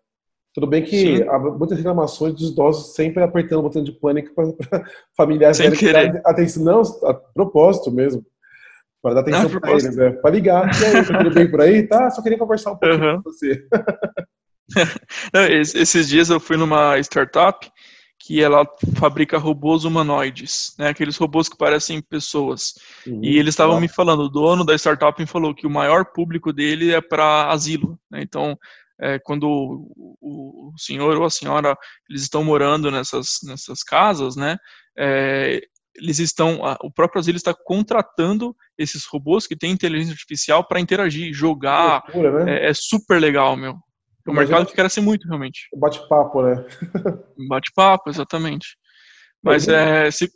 Tudo 0.54 0.66
bem 0.66 0.82
que 0.82 1.18
Sim. 1.18 1.28
há 1.28 1.38
muitas 1.38 1.76
reclamações 1.76 2.34
dos 2.34 2.50
idosos 2.50 2.94
sempre 2.94 3.22
apertando 3.22 3.60
o 3.60 3.62
botão 3.62 3.82
de 3.82 3.92
pânico 3.92 4.34
para 4.34 4.82
familiares 5.16 5.58
Sem 5.58 5.70
querer. 5.70 6.20
atenção, 6.24 6.64
não, 6.64 6.80
a 7.08 7.14
propósito 7.14 7.92
mesmo, 7.92 8.24
para 9.00 9.14
dar 9.14 9.20
atenção 9.20 9.46
ah, 9.54 9.60
para 9.60 9.70
eles, 9.70 9.96
né? 9.96 10.10
para 10.10 10.30
ligar. 10.30 10.68
E 10.80 10.84
aí, 10.84 11.06
tá 11.06 11.18
tudo 11.18 11.34
bem 11.34 11.50
por 11.50 11.60
aí? 11.60 11.86
Tá, 11.86 12.10
só 12.10 12.22
queria 12.22 12.38
conversar 12.38 12.72
um 12.72 12.76
pouquinho 12.76 13.04
uhum. 13.04 13.22
com 13.22 13.30
você. 13.30 13.62
não, 15.32 15.46
esses 15.46 16.08
dias 16.08 16.28
eu 16.28 16.40
fui 16.40 16.56
numa 16.56 16.98
startup 16.98 17.70
que 18.28 18.42
ela 18.42 18.66
fabrica 18.98 19.38
robôs 19.38 19.84
humanoides, 19.84 20.74
né? 20.78 20.88
Aqueles 20.88 21.16
robôs 21.16 21.48
que 21.48 21.56
parecem 21.56 22.02
pessoas. 22.02 22.74
Uhum, 23.06 23.24
e 23.24 23.38
eles 23.38 23.54
estavam 23.54 23.80
me 23.80 23.88
falando, 23.88 24.24
o 24.24 24.28
dono 24.28 24.66
da 24.66 24.74
startup 24.74 25.18
me 25.18 25.26
falou 25.26 25.54
que 25.54 25.66
o 25.66 25.70
maior 25.70 26.04
público 26.04 26.52
dele 26.52 26.92
é 26.92 27.00
para 27.00 27.50
asilo, 27.50 27.98
né? 28.10 28.20
Então, 28.20 28.54
é, 29.00 29.18
quando 29.18 29.48
o, 29.48 30.18
o, 30.20 30.72
senhor 30.76 31.16
ou 31.16 31.24
a 31.24 31.30
senhora 31.30 31.74
eles 32.06 32.20
estão 32.20 32.44
morando 32.44 32.90
nessas, 32.90 33.38
nessas 33.44 33.82
casas, 33.82 34.36
né? 34.36 34.58
É, 34.94 35.62
eles 35.96 36.18
estão, 36.18 36.60
o 36.82 36.90
próprio 36.90 37.20
asilo 37.20 37.38
está 37.38 37.54
contratando 37.54 38.54
esses 38.76 39.06
robôs 39.06 39.46
que 39.46 39.56
têm 39.56 39.72
inteligência 39.72 40.12
artificial 40.12 40.68
para 40.68 40.80
interagir, 40.80 41.32
jogar. 41.32 42.02
Loucura, 42.12 42.44
né? 42.44 42.58
é, 42.58 42.68
é, 42.68 42.74
super 42.74 43.18
legal, 43.18 43.56
meu. 43.56 43.78
É 44.28 44.30
um 44.30 44.34
mercado 44.34 44.66
que 44.66 44.74
cresce 44.74 45.00
muito, 45.00 45.26
realmente. 45.26 45.68
Bate-papo, 45.74 46.42
né? 46.42 46.64
Bate-papo, 47.48 48.10
exatamente. 48.10 48.76
Mas 49.42 49.66
é, 49.68 50.10
se, 50.10 50.30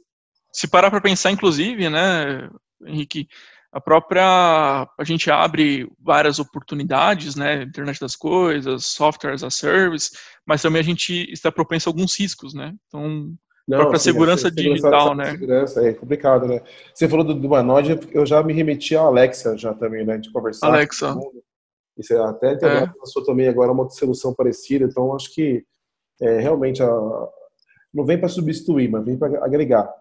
se 0.52 0.68
parar 0.68 0.90
para 0.90 1.00
pensar, 1.00 1.30
inclusive, 1.30 1.90
né, 1.90 2.48
Henrique, 2.86 3.28
a 3.72 3.80
própria 3.80 4.24
a 4.24 5.04
gente 5.04 5.30
abre 5.30 5.88
várias 6.00 6.38
oportunidades, 6.38 7.36
né, 7.36 7.62
internet 7.62 8.00
das 8.00 8.16
coisas, 8.16 8.86
software 8.86 9.32
as 9.32 9.42
a 9.42 9.50
service, 9.50 10.10
mas 10.46 10.62
também 10.62 10.80
a 10.80 10.84
gente 10.84 11.30
está 11.32 11.50
propenso 11.50 11.88
a 11.88 11.90
alguns 11.90 12.18
riscos, 12.18 12.54
né? 12.54 12.74
Então, 12.86 13.34
Não, 13.66 13.78
própria 13.78 13.98
sim, 13.98 14.10
segurança, 14.10 14.50
digital, 14.50 15.14
né? 15.14 15.32
Segurança 15.32 15.86
é 15.86 15.92
complicado, 15.94 16.46
né? 16.46 16.60
Você 16.94 17.08
falou 17.08 17.24
do, 17.24 17.34
do 17.34 17.48
Manoj, 17.48 17.98
eu 18.12 18.24
já 18.24 18.42
me 18.42 18.52
remeti 18.52 18.94
à 18.94 19.02
Alexa 19.02 19.56
já 19.56 19.74
também, 19.74 20.04
né, 20.04 20.18
de 20.18 20.30
conversar. 20.30 20.68
Alexa. 20.68 21.10
Isso 21.10 21.42
é 22.10 22.18
até 22.18 22.48
a 22.48 22.52
internet 22.54 22.90
é. 22.90 22.98
lançou 22.98 23.24
também 23.24 23.48
agora 23.48 23.72
uma 23.72 23.88
solução 23.90 24.34
parecida, 24.34 24.84
então 24.84 25.14
acho 25.14 25.32
que 25.34 25.64
é, 26.20 26.38
realmente 26.40 26.82
a, 26.82 26.88
não 27.92 28.04
vem 28.04 28.18
para 28.18 28.28
substituir, 28.28 28.90
mas 28.90 29.04
vem 29.04 29.18
para 29.18 29.44
agregar. 29.44 29.92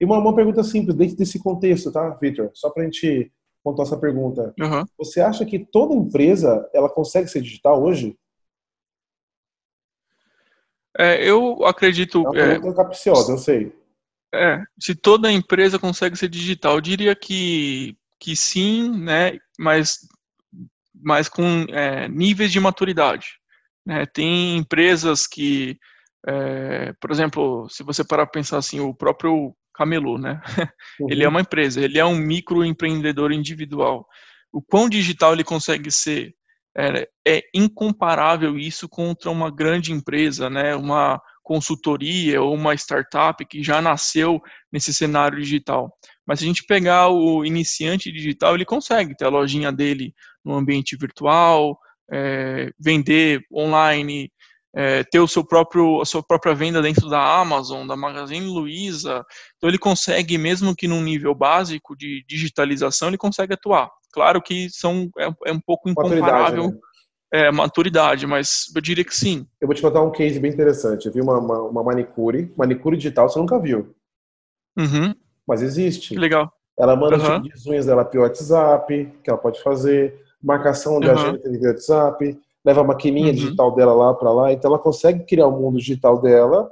E 0.00 0.04
uma, 0.04 0.18
uma 0.18 0.34
pergunta 0.34 0.62
simples, 0.62 0.96
dentro 0.96 1.16
desse 1.16 1.38
contexto, 1.38 1.92
tá, 1.92 2.10
Victor? 2.20 2.50
Só 2.54 2.70
para 2.70 2.82
a 2.82 2.86
gente 2.86 3.30
a 3.66 3.82
essa 3.82 3.98
pergunta. 3.98 4.54
Uhum. 4.58 4.84
Você 4.96 5.20
acha 5.20 5.44
que 5.44 5.58
toda 5.58 5.94
empresa 5.94 6.68
ela 6.72 6.88
consegue 6.88 7.28
ser 7.28 7.42
digital 7.42 7.82
hoje? 7.82 8.16
É, 10.98 11.28
eu 11.28 11.64
acredito. 11.66 12.18
É 12.18 12.22
uma 12.22 12.32
pergunta 12.32 12.80
é, 12.80 12.84
capciosa, 12.84 13.32
eu 13.32 13.38
sei. 13.38 13.72
É, 14.34 14.62
se 14.78 14.94
toda 14.94 15.30
empresa 15.30 15.78
consegue 15.78 16.16
ser 16.16 16.28
digital, 16.28 16.76
eu 16.76 16.80
diria 16.80 17.14
que, 17.14 17.96
que 18.18 18.34
sim, 18.34 18.90
né? 18.98 19.38
Mas, 19.58 20.08
mas 21.02 21.28
com 21.28 21.64
é, 21.70 22.08
níveis 22.08 22.52
de 22.52 22.60
maturidade. 22.60 23.26
Né? 23.86 24.06
Tem 24.06 24.56
empresas 24.56 25.26
que, 25.26 25.78
é, 26.26 26.92
por 27.00 27.10
exemplo, 27.10 27.68
se 27.68 27.82
você 27.82 28.04
parar 28.04 28.26
para 28.26 28.40
pensar 28.40 28.58
assim, 28.58 28.80
o 28.80 28.94
próprio 28.94 29.54
Camelô, 29.74 30.18
né? 30.18 30.40
Uhum. 31.00 31.06
Ele 31.10 31.24
é 31.24 31.28
uma 31.28 31.40
empresa, 31.40 31.80
ele 31.80 31.98
é 31.98 32.04
um 32.04 32.16
microempreendedor 32.16 33.32
individual. 33.32 34.06
O 34.52 34.60
quão 34.60 34.88
digital 34.88 35.32
ele 35.32 35.44
consegue 35.44 35.90
ser? 35.90 36.34
É, 36.76 37.08
é, 37.26 37.42
incomparável 37.54 38.56
isso 38.56 38.88
contra 38.88 39.30
uma 39.30 39.50
grande 39.50 39.92
empresa, 39.92 40.48
né? 40.48 40.76
Uma 40.76 41.20
consultoria 41.42 42.40
ou 42.40 42.54
uma 42.54 42.74
startup 42.74 43.44
que 43.44 43.62
já 43.62 43.82
nasceu 43.82 44.40
nesse 44.72 44.94
cenário 44.94 45.40
digital. 45.40 45.92
Mas 46.24 46.38
se 46.38 46.44
a 46.44 46.48
gente 46.48 46.64
pegar 46.64 47.08
o 47.08 47.44
iniciante 47.44 48.12
digital, 48.12 48.54
ele 48.54 48.64
consegue 48.64 49.16
ter 49.16 49.24
a 49.24 49.30
lojinha 49.30 49.72
dele 49.72 50.14
no 50.44 50.54
ambiente 50.54 50.96
virtual, 50.96 51.78
é, 52.10 52.70
vender 52.78 53.42
online, 53.52 54.30
é, 54.74 55.02
ter 55.04 55.18
o 55.18 55.28
seu 55.28 55.44
próprio, 55.44 56.00
a 56.00 56.04
sua 56.04 56.22
própria 56.22 56.54
venda 56.54 56.80
dentro 56.80 57.08
da 57.08 57.40
Amazon, 57.40 57.86
da 57.86 57.96
Magazine 57.96 58.46
Luiza. 58.46 59.24
Então 59.56 59.68
ele 59.68 59.78
consegue, 59.78 60.38
mesmo 60.38 60.74
que 60.74 60.88
num 60.88 61.02
nível 61.02 61.34
básico 61.34 61.96
de 61.96 62.24
digitalização, 62.28 63.08
ele 63.08 63.18
consegue 63.18 63.54
atuar. 63.54 63.90
Claro 64.12 64.42
que 64.42 64.68
são, 64.70 65.10
é, 65.18 65.28
é 65.46 65.52
um 65.52 65.60
pouco 65.60 65.88
incomparável. 65.88 66.64
Maturidade, 66.64 66.74
né? 66.74 66.80
É, 67.32 67.52
maturidade, 67.52 68.26
mas 68.26 68.64
eu 68.74 68.80
diria 68.80 69.04
que 69.04 69.14
sim. 69.14 69.46
Eu 69.60 69.68
vou 69.68 69.74
te 69.74 69.80
contar 69.80 70.02
um 70.02 70.10
case 70.10 70.40
bem 70.40 70.50
interessante. 70.50 71.06
Eu 71.06 71.12
vi 71.12 71.20
uma, 71.20 71.38
uma, 71.38 71.62
uma 71.62 71.84
manicure, 71.84 72.52
manicure 72.56 72.96
digital, 72.96 73.28
você 73.28 73.38
nunca 73.38 73.56
viu. 73.56 73.94
Uhum. 74.76 75.14
Mas 75.46 75.62
existe. 75.62 76.08
Que 76.08 76.18
legal. 76.18 76.52
Ela 76.76 76.96
manda 76.96 77.16
uhum. 77.16 77.42
tipo 77.42 77.56
de 77.56 77.70
unhas 77.70 77.86
dela 77.86 78.04
pelo 78.04 78.24
WhatsApp, 78.24 79.12
que 79.22 79.30
ela 79.30 79.38
pode 79.38 79.62
fazer, 79.62 80.18
marcação 80.42 81.00
de 81.00 81.08
uhum. 81.08 81.12
agenda 81.12 81.38
pelo 81.38 81.66
WhatsApp, 81.66 82.38
leva 82.64 82.80
a 82.80 82.84
maquininha 82.84 83.28
uhum. 83.28 83.34
digital 83.34 83.74
dela 83.74 83.92
lá 83.92 84.14
para 84.14 84.32
lá, 84.32 84.52
então 84.52 84.70
ela 84.70 84.78
consegue 84.78 85.24
criar 85.24 85.46
o 85.46 85.56
um 85.56 85.60
mundo 85.60 85.78
digital 85.78 86.20
dela, 86.20 86.70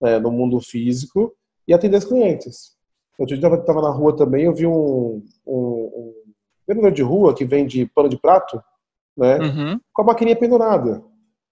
né, 0.00 0.18
no 0.18 0.30
mundo 0.30 0.60
físico, 0.60 1.34
e 1.66 1.74
atender 1.74 1.98
os 1.98 2.04
clientes. 2.04 2.76
Eu 3.18 3.26
estava 3.26 3.82
na 3.82 3.90
rua 3.90 4.16
também, 4.16 4.44
eu 4.44 4.54
vi 4.54 4.66
um, 4.66 5.22
um, 5.46 5.54
um 5.54 6.14
vendedor 6.66 6.92
de 6.92 7.02
rua 7.02 7.34
que 7.34 7.44
vende 7.44 7.86
pano 7.86 8.08
de 8.08 8.16
prato, 8.16 8.62
né, 9.16 9.38
uhum. 9.38 9.80
com 9.92 10.02
a 10.02 10.06
maquininha 10.06 10.36
pendurada. 10.36 11.02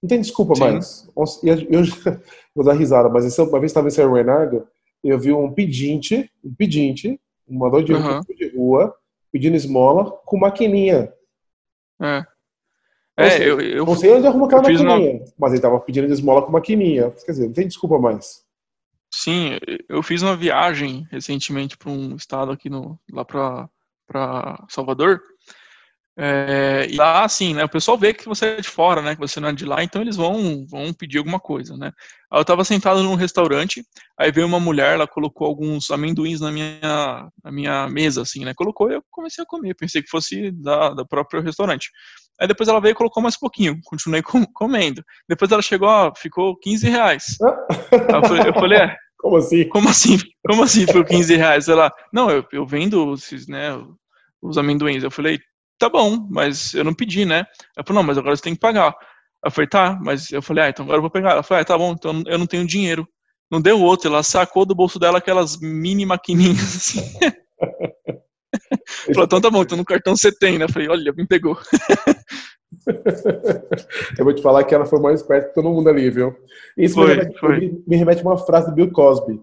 Não 0.03 0.09
tem 0.09 0.21
desculpa 0.21 0.55
Sim. 0.55 0.61
mais. 0.61 1.11
Eu, 1.43 1.57
eu, 1.69 1.83
vou 2.55 2.65
dar 2.65 2.75
risada, 2.75 3.09
mas 3.09 3.25
essa, 3.25 3.43
uma 3.43 3.59
vez 3.59 3.71
estava 3.71 3.89
em 3.89 3.91
São 3.91 4.13
Bernardo, 4.13 4.67
eu 5.03 5.19
vi 5.19 5.33
um 5.33 5.53
pedinte, 5.53 6.31
um 6.45 6.55
pedinte, 6.55 7.21
um 7.49 7.59
mandador 7.59 7.85
de, 7.85 7.93
uhum. 7.93 8.21
de 8.21 8.57
rua, 8.57 8.95
pedindo 9.33 9.57
esmola 9.57 10.11
com 10.25 10.39
maquininha. 10.39 11.13
É. 12.01 12.25
É, 13.19 13.49
eu, 13.49 13.59
eu, 13.61 13.87
não 13.87 13.97
sei 13.97 14.13
onde 14.13 14.27
arruma 14.27 14.47
aquela 14.47 14.63
maquininha, 14.63 15.13
uma... 15.15 15.25
mas 15.39 15.53
ele 15.53 15.63
tava 15.63 15.81
pedindo 15.81 16.13
esmola 16.13 16.43
com 16.43 16.53
maquininha. 16.53 17.11
Quer 17.25 17.33
dizer, 17.33 17.47
não 17.47 17.53
tem 17.53 17.67
desculpa 17.67 17.99
mais. 17.99 18.45
Sim, 19.11 19.59
eu 19.89 20.03
fiz 20.03 20.21
uma 20.21 20.37
viagem 20.37 21.07
recentemente 21.11 21.79
para 21.79 21.91
um 21.91 22.15
estado 22.15 22.53
aqui 22.53 22.69
no, 22.69 22.99
lá 23.11 23.25
para 23.25 24.67
Salvador. 24.69 25.23
É, 26.19 26.87
e 26.91 26.97
lá, 26.97 27.25
assim, 27.25 27.53
né, 27.53 27.65
o 27.65 27.69
pessoal 27.69 27.99
vê 27.99 28.15
que 28.15 28.27
você 28.27 28.47
é 28.47 28.61
de 28.61 28.69
fora, 28.69 29.03
né, 29.03 29.15
que 29.15 29.21
você 29.21 29.39
não 29.39 29.51
é 29.51 29.53
de 29.53 29.67
lá, 29.67 29.85
então 29.85 30.01
eles 30.01 30.17
vão, 30.17 30.65
vão 30.67 30.91
pedir 30.95 31.19
alguma 31.19 31.39
coisa, 31.39 31.77
né. 31.77 31.93
Eu 32.33 32.41
estava 32.41 32.65
sentado 32.65 33.03
num 33.03 33.15
restaurante, 33.15 33.85
aí 34.19 34.33
veio 34.33 34.47
uma 34.47 34.59
mulher, 34.59 34.95
ela 34.95 35.07
colocou 35.07 35.47
alguns 35.47 35.91
amendoins 35.91 36.41
na 36.41 36.51
minha, 36.51 37.29
na 37.45 37.53
minha 37.53 37.87
mesa, 37.89 38.23
assim, 38.23 38.47
né, 38.47 38.55
colocou 38.55 38.91
e 38.91 38.95
eu 38.95 39.03
comecei 39.11 39.45
a 39.45 39.47
comer, 39.47 39.75
pensei 39.75 40.03
que 40.03 40.09
fosse 40.09 40.51
da, 40.53 40.95
da 40.95 41.05
próprio 41.05 41.43
restaurante. 41.43 41.91
Aí 42.41 42.49
depois 42.49 42.69
ela 42.69 42.81
veio 42.81 42.93
e 42.93 42.97
colocou 42.97 43.23
mais 43.23 43.35
um 43.35 43.41
pouquinho, 43.41 43.79
continuei 43.85 44.23
com, 44.23 44.45
comendo. 44.55 45.03
Depois 45.29 45.51
ela 45.53 45.63
chegou, 45.63 45.89
ó, 45.89 46.13
ficou 46.15 46.57
15 46.59 46.89
reais. 46.89 47.25
eu 47.41 48.29
falei, 48.29 48.49
eu 48.49 48.55
falei, 48.55 48.79
é, 48.79 48.97
como 49.19 49.37
assim? 49.37 49.69
Como 49.69 49.89
assim? 49.89 50.19
Como 50.47 50.63
assim 50.63 50.87
ficou 50.87 51.05
15 51.05 51.37
reais? 51.37 51.69
Ela, 51.69 51.91
não, 52.13 52.31
eu, 52.31 52.45
eu 52.53 52.67
vendo 52.67 53.15
esses, 53.15 53.47
né, 53.47 53.71
os 54.43 54.59
amendoins. 54.59 55.03
Eu 55.03 55.11
falei, 55.11 55.41
tá 55.79 55.89
bom, 55.89 56.27
mas 56.31 56.75
eu 56.75 56.85
não 56.85 56.95
pedi, 56.95 57.25
né? 57.25 57.45
Ela 57.77 57.87
falou, 57.87 58.03
não, 58.03 58.07
mas 58.07 58.19
agora 58.19 58.37
você 58.37 58.43
tem 58.43 58.55
que 58.55 58.61
pagar. 58.61 58.95
Eu 59.45 59.51
falei, 59.51 59.69
tá, 59.69 59.99
mas 60.03 60.31
eu 60.33 60.43
falei, 60.43 60.65
ah, 60.65 60.69
então 60.71 60.85
agora 60.85 60.99
eu 60.99 61.03
vou 61.03 61.11
pegar. 61.11 61.33
Ela 61.33 61.43
falou, 61.43 61.61
ah, 61.61 61.65
tá 61.65 61.79
bom, 61.79 61.93
então 61.93 62.23
eu 62.27 62.39
não 62.39 62.47
tenho 62.47 62.67
dinheiro. 62.67 63.07
Não 63.51 63.61
deu 63.61 63.81
outro, 63.81 64.09
ela 64.09 64.23
sacou 64.23 64.67
do 64.67 64.75
bolso 64.75 64.99
dela 64.99 65.19
aquelas 65.19 65.59
mini 65.61 66.05
maquininhas 66.05 66.77
assim. 66.77 67.01
Falou, 69.09 69.25
então 69.25 69.41
tá 69.41 69.51
bom, 69.51 69.63
então 69.63 69.77
no 69.79 69.85
cartão 69.85 70.17
você 70.17 70.33
tem, 70.33 70.59
né? 70.59 70.65
Eu 70.65 70.69
falei, 70.69 70.89
olha, 70.89 71.13
me 71.13 71.27
pegou. 71.27 71.57
Eu 74.19 74.25
vou 74.25 74.35
te 74.35 74.43
falar 74.43 74.65
que 74.65 74.75
ela 74.75 74.87
foi 74.87 75.01
mais 75.01 75.21
esperta 75.21 75.49
que 75.49 75.55
todo 75.55 75.71
mundo 75.71 75.89
ali, 75.89 76.11
viu? 76.11 76.35
Isso 76.77 76.95
foi, 76.95 77.09
me, 77.09 77.15
remete, 77.15 77.39
foi. 77.39 77.83
me 77.87 77.97
remete 77.97 78.21
a 78.21 78.25
uma 78.25 78.37
frase 78.39 78.69
do 78.69 78.75
Bill 78.75 78.91
Cosby, 78.91 79.41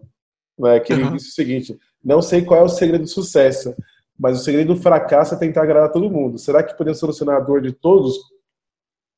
né, 0.60 0.80
que 0.80 0.94
ele 0.94 1.04
uhum. 1.04 1.14
disse 1.14 1.30
o 1.30 1.34
seguinte: 1.34 1.78
Não 2.04 2.22
sei 2.22 2.44
qual 2.44 2.62
é 2.62 2.64
o 2.64 2.70
segredo 2.70 3.04
do 3.04 3.10
sucesso, 3.10 3.76
mas 4.18 4.40
o 4.40 4.44
segredo 4.44 4.74
do 4.74 4.82
fracasso 4.82 5.36
é 5.36 5.38
tentar 5.38 5.64
agradar 5.64 5.92
todo 5.92 6.10
mundo. 6.10 6.38
Será 6.38 6.64
que 6.64 6.78
podemos 6.78 7.00
solucionar 7.00 7.38
a 7.38 7.40
dor 7.40 7.62
de 7.62 7.72
todos? 7.72 8.18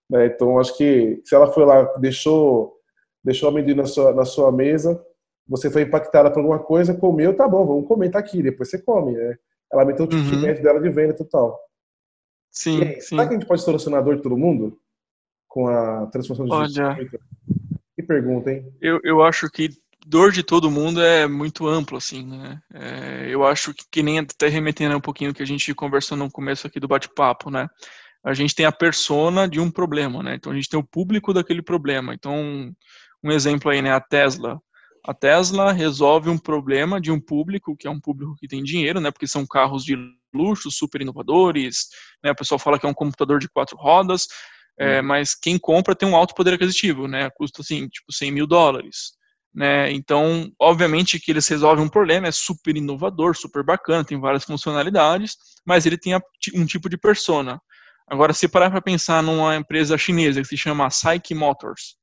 Né, 0.09 0.27
então, 0.27 0.59
acho 0.59 0.75
que 0.77 1.21
se 1.25 1.35
ela 1.35 1.51
foi 1.51 1.65
lá, 1.65 1.83
deixou, 1.97 2.79
deixou 3.23 3.49
a 3.49 3.51
amendoim 3.51 3.75
na 3.75 3.85
sua, 3.85 4.13
na 4.13 4.25
sua 4.25 4.51
mesa, 4.51 5.03
você 5.47 5.69
foi 5.69 5.83
impactada 5.83 6.31
por 6.31 6.39
alguma 6.39 6.59
coisa, 6.59 6.93
comeu, 6.93 7.35
tá 7.35 7.47
bom, 7.47 7.65
vamos 7.65 7.87
comer, 7.87 8.09
tá 8.09 8.19
aqui, 8.19 8.41
depois 8.41 8.69
você 8.69 8.81
come, 8.81 9.13
né? 9.13 9.37
Ela 9.71 9.85
meteu 9.85 10.05
o 10.05 10.07
tipo 10.07 10.21
uhum. 10.21 10.53
de 10.53 10.61
dela 10.61 10.79
de 10.79 10.89
venda 10.89 11.13
total. 11.13 11.59
Sim, 12.51 12.81
aí, 12.81 13.01
sim. 13.01 13.09
Será 13.09 13.27
que 13.27 13.33
a 13.33 13.37
gente 13.37 13.47
pode 13.47 13.61
solucionar 13.61 13.99
a 13.99 14.03
dor 14.03 14.15
de 14.15 14.21
todo 14.21 14.37
mundo? 14.37 14.79
Com 15.47 15.67
a 15.67 16.07
transformação 16.07 16.45
de 16.67 16.81
Olha, 16.81 16.97
Que 17.95 18.03
pergunta, 18.03 18.51
hein? 18.51 18.73
Eu, 18.81 18.99
eu 19.03 19.23
acho 19.23 19.49
que 19.49 19.69
dor 20.05 20.31
de 20.31 20.43
todo 20.43 20.69
mundo 20.69 21.01
é 21.01 21.27
muito 21.27 21.67
amplo, 21.67 21.97
assim, 21.97 22.23
né? 22.23 22.61
É, 22.73 23.27
eu 23.27 23.45
acho 23.45 23.73
que, 23.73 23.83
que 23.91 24.03
nem 24.03 24.19
até 24.19 24.47
remetendo 24.47 24.95
um 24.95 25.01
pouquinho 25.01 25.33
que 25.33 25.41
a 25.41 25.47
gente 25.47 25.73
conversou 25.73 26.15
no 26.15 26.29
começo 26.29 26.67
aqui 26.67 26.79
do 26.79 26.87
bate-papo, 26.87 27.49
né? 27.49 27.67
A 28.23 28.33
gente 28.33 28.53
tem 28.53 28.65
a 28.65 28.71
persona 28.71 29.47
de 29.47 29.59
um 29.59 29.71
problema, 29.71 30.21
né? 30.21 30.35
Então 30.35 30.51
a 30.51 30.55
gente 30.55 30.69
tem 30.69 30.79
o 30.79 30.83
público 30.83 31.33
daquele 31.33 31.61
problema. 31.61 32.13
Então, 32.13 32.71
um 33.23 33.31
exemplo 33.31 33.71
aí, 33.71 33.81
né? 33.81 33.91
A 33.91 33.99
Tesla. 33.99 34.61
A 35.03 35.13
Tesla 35.13 35.71
resolve 35.71 36.29
um 36.29 36.37
problema 36.37 37.01
de 37.01 37.11
um 37.11 37.19
público, 37.19 37.75
que 37.75 37.87
é 37.87 37.91
um 37.91 37.99
público 37.99 38.35
que 38.35 38.47
tem 38.47 38.63
dinheiro, 38.63 38.99
né? 38.99 39.11
Porque 39.11 39.27
são 39.27 39.45
carros 39.45 39.83
de 39.83 39.97
luxo, 40.33 40.69
super 40.69 41.01
inovadores, 41.01 41.87
né? 42.23 42.31
O 42.31 42.35
pessoal 42.35 42.59
fala 42.59 42.79
que 42.79 42.85
é 42.85 42.89
um 42.89 42.93
computador 42.93 43.39
de 43.39 43.49
quatro 43.49 43.77
rodas, 43.77 44.27
é, 44.79 44.99
uhum. 44.99 45.07
mas 45.07 45.33
quem 45.33 45.57
compra 45.57 45.95
tem 45.95 46.07
um 46.07 46.15
alto 46.15 46.35
poder 46.35 46.53
aquisitivo, 46.53 47.07
né? 47.07 47.29
Custa 47.31 47.61
assim, 47.61 47.87
tipo 47.87 48.11
100 48.11 48.31
mil 48.31 48.45
dólares. 48.47 49.15
Né? 49.55 49.89
Então, 49.93 50.51
obviamente 50.59 51.17
que 51.17 51.31
eles 51.31 51.47
resolvem 51.47 51.85
um 51.85 51.89
problema, 51.89 52.27
é 52.27 52.31
super 52.31 52.75
inovador, 52.75 53.35
super 53.35 53.63
bacana, 53.63 54.03
tem 54.03 54.19
várias 54.19 54.43
funcionalidades, 54.43 55.37
mas 55.65 55.85
ele 55.85 55.97
tem 55.97 56.13
um 56.53 56.65
tipo 56.65 56.89
de 56.89 56.97
persona. 56.97 57.61
Agora, 58.05 58.33
se 58.33 58.49
parar 58.49 58.69
para 58.69 58.81
pensar 58.81 59.23
numa 59.23 59.55
empresa 59.55 59.97
chinesa 59.97 60.41
que 60.41 60.47
se 60.47 60.57
chama 60.57 60.89
Psyche 60.89 61.33
Motors, 61.33 61.95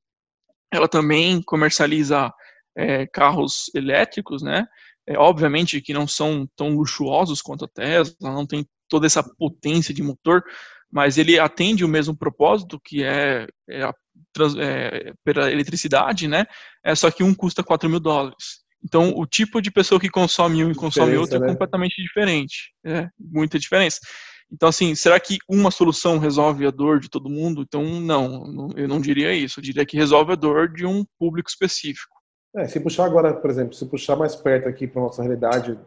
ela 0.73 0.89
também 0.89 1.43
comercializa 1.43 2.33
é, 2.75 3.07
carros 3.07 3.71
elétricos, 3.75 4.43
né? 4.43 4.67
É, 5.07 5.19
obviamente 5.19 5.81
que 5.83 5.93
não 5.93 6.07
são 6.07 6.49
tão 6.57 6.77
luxuosos 6.77 7.43
quanto 7.43 7.67
a 7.67 7.69
Tesla, 7.69 8.15
não 8.21 8.47
tem 8.47 8.67
toda 8.89 9.07
essa 9.07 9.23
potência 9.23 9.93
de 9.93 10.03
motor, 10.03 10.43
mas 10.91 11.19
ele 11.19 11.39
atende 11.39 11.85
o 11.85 11.89
mesmo 11.89 12.17
propósito, 12.17 12.81
que 12.83 13.03
é, 13.05 13.47
é, 13.69 13.83
a, 13.83 13.93
é 14.61 15.13
pela 15.25 15.51
eletricidade, 15.51 16.29
né? 16.29 16.47
É 16.85 16.95
só 16.95 17.11
que 17.11 17.23
um 17.23 17.35
custa 17.35 17.63
4 17.63 17.89
mil 17.89 18.01
dólares. 18.01 18.63
Então, 18.85 19.13
o 19.17 19.27
tipo 19.27 19.61
de 19.61 19.71
pessoa 19.71 20.01
que 20.01 20.11
consome 20.11 20.65
um 20.65 20.71
e 20.71 20.75
consome 20.75 21.17
outro 21.17 21.37
é 21.37 21.41
né? 21.41 21.47
completamente 21.47 22.03
diferente. 22.03 22.73
É, 22.85 23.09
muita 23.19 23.59
diferença. 23.59 24.01
Então, 24.53 24.69
assim, 24.69 24.95
será 24.95 25.19
que 25.19 25.39
uma 25.49 25.71
solução 25.71 26.19
resolve 26.19 26.67
a 26.67 26.71
dor 26.71 27.01
de 27.01 27.09
todo 27.09 27.31
mundo? 27.31 27.63
Então, 27.63 27.83
não, 28.01 28.69
eu 28.77 28.87
não 28.87 29.01
diria 29.01 29.33
isso. 29.33 29.61
Eu 29.61 29.65
diria 29.65 29.87
que 29.87 29.97
resolve 29.97 30.33
a 30.33 30.37
dor 30.37 30.71
de 30.71 30.85
um 30.85 31.05
público 31.19 31.49
específico. 31.49 32.21
É, 32.55 32.67
se 32.67 32.79
puxar 32.79 33.07
agora, 33.07 33.33
por 33.33 33.51
exemplo, 33.51 33.73
se 33.73 33.87
puxar 33.87 34.15
mais 34.15 34.37
perto 34.37 34.69
aqui 34.69 34.87
para 34.87 35.01
nossa 35.01 35.23
realidade, 35.23 35.79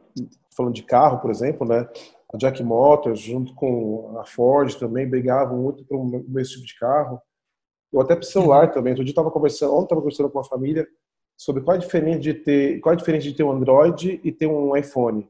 falando 0.57 0.73
de 0.73 0.81
carro, 0.81 1.19
por 1.19 1.29
exemplo, 1.29 1.67
né? 1.67 1.87
A 2.33 2.37
Jack 2.37 2.63
Motors, 2.63 3.19
junto 3.19 3.53
com 3.53 4.17
a 4.19 4.25
Ford 4.25 4.73
também, 4.75 5.07
brigavam 5.07 5.61
muito 5.61 5.85
por 5.85 5.97
um, 5.97 6.39
esse 6.39 6.53
tipo 6.53 6.65
de 6.65 6.75
carro. 6.79 7.21
Ou 7.95 8.01
até 8.01 8.13
para 8.13 8.25
celular 8.25 8.67
uhum. 8.67 8.73
também. 8.73 8.91
Outro 8.91 9.05
dia 9.05 9.11
estava 9.13 9.31
conversando, 9.31 9.73
ontem 9.73 9.85
estava 9.85 10.01
conversando 10.01 10.29
com 10.29 10.37
uma 10.37 10.43
família 10.43 10.85
sobre 11.37 11.63
qual 11.63 11.75
a 11.75 11.79
diferença 11.79 12.19
de 12.19 12.33
ter, 12.33 12.79
qual 12.81 12.91
a 12.91 12.95
diferença 12.95 13.23
de 13.23 13.33
ter 13.33 13.43
um 13.43 13.51
Android 13.51 14.19
e 14.21 14.31
ter 14.33 14.47
um 14.47 14.75
iPhone. 14.75 15.29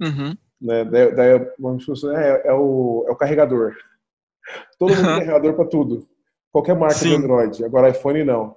Uhum. 0.00 0.36
Né? 0.60 0.84
Daí, 0.84 1.14
daí 1.14 1.28
é, 1.30 2.48
é, 2.48 2.52
o, 2.52 3.04
é 3.06 3.12
o 3.12 3.16
carregador. 3.16 3.76
Todo 4.76 4.90
mundo 4.90 5.04
tem 5.04 5.18
carregador 5.18 5.54
para 5.54 5.66
tudo. 5.66 6.08
Qualquer 6.50 6.74
marca 6.74 6.96
Sim. 6.96 7.10
de 7.10 7.14
Android. 7.14 7.64
Agora 7.64 7.90
iPhone 7.90 8.24
não. 8.24 8.56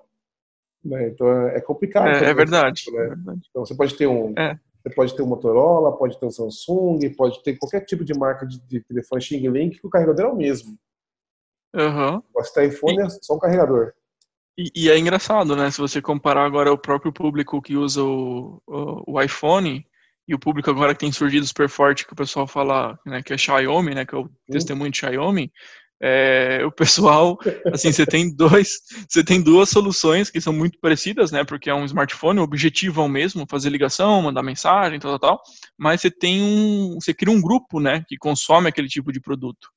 Né? 0.84 1.10
Então 1.10 1.48
é, 1.48 1.58
é 1.58 1.62
complicado. 1.62 2.08
É, 2.08 2.30
é, 2.30 2.34
verdade, 2.34 2.86
né? 2.92 3.04
é, 3.04 3.08
verdade, 3.10 3.42
Então 3.52 3.64
você 3.64 3.76
pode 3.76 3.96
ter 3.96 4.08
um. 4.08 4.34
É. 4.36 4.60
Você 4.82 4.96
pode 4.96 5.16
ter 5.16 5.22
um 5.22 5.28
Motorola, 5.28 5.96
pode 5.96 6.20
ter 6.20 6.26
um 6.26 6.32
Samsung, 6.32 7.08
pode 7.16 7.44
ter 7.44 7.56
qualquer 7.56 7.82
tipo 7.82 8.04
de 8.04 8.18
marca 8.18 8.48
de, 8.48 8.60
de 8.62 8.82
telefone 8.82 9.22
Xing 9.22 9.48
Link 9.48 9.80
que 9.80 9.86
o 9.86 9.92
carregador 9.92 10.26
é 10.26 10.30
o 10.30 10.36
mesmo. 10.36 10.76
Uhum. 11.74 12.22
Tem 12.54 12.68
iPhone 12.68 12.98
e, 12.98 13.02
é 13.02 13.10
só 13.10 13.36
um 13.36 13.40
carregador. 13.40 13.94
E, 14.58 14.72
e, 14.76 14.90
é 14.90 14.98
engraçado, 14.98 15.56
né? 15.56 15.72
Se 15.72 15.80
você 15.80 16.02
comparar 16.02 16.46
agora 16.46 16.72
o 16.72 16.78
próprio 16.78 17.14
público 17.14 17.62
que 17.62 17.76
usa 17.78 18.04
o, 18.04 18.62
o, 18.68 19.14
o, 19.14 19.22
iPhone 19.22 19.86
e 20.28 20.36
o 20.36 20.40
público 20.40 20.70
agora 20.70 20.94
que 20.94 21.00
tem 21.00 21.12
surgido 21.12 21.46
super 21.46 21.70
forte, 21.70 22.06
que 22.06 22.14
o 22.14 22.16
pessoal 22.16 22.46
fala 22.46 23.00
né, 23.06 23.24
que 23.24 23.34
é 23.34 23.38
Xiaomi, 23.38 23.96
né? 23.96 24.06
Que 24.06 24.16
é 24.16 24.18
o 24.18 24.30
testemunho 24.50 24.92
de 24.92 25.00
Xiaomi. 25.00 25.52
É, 26.04 26.66
o 26.66 26.72
pessoal, 26.72 27.38
assim, 27.72 27.92
você 27.92 28.06
tem 28.06 28.36
dois, 28.36 28.80
você 29.08 29.24
tem 29.24 29.40
duas 29.40 29.70
soluções 29.70 30.32
que 30.32 30.42
são 30.42 30.52
muito 30.52 30.80
parecidas, 30.80 31.32
né? 31.32 31.46
Porque 31.46 31.70
é 31.70 31.76
um 31.76 31.86
smartphone, 31.86 32.40
o 32.40 32.44
objetivo 32.44 33.02
é 33.02 33.06
o 33.06 33.10
mesmo, 33.10 33.46
fazer 33.50 33.70
ligação, 33.70 34.22
mandar 34.22 34.44
mensagem, 34.44 35.00
tal, 35.00 35.18
tal, 35.18 35.38
tal. 35.38 35.44
Mas 35.78 36.02
você 36.02 36.12
tem 36.12 36.42
um, 36.42 36.96
você 37.00 37.14
cria 37.14 37.34
um 37.34 37.42
grupo, 37.42 37.80
né? 37.80 38.04
Que 38.08 38.18
consome 38.18 38.68
aquele 38.68 38.88
tipo 38.88 39.12
de 39.12 39.22
produto. 39.22 39.70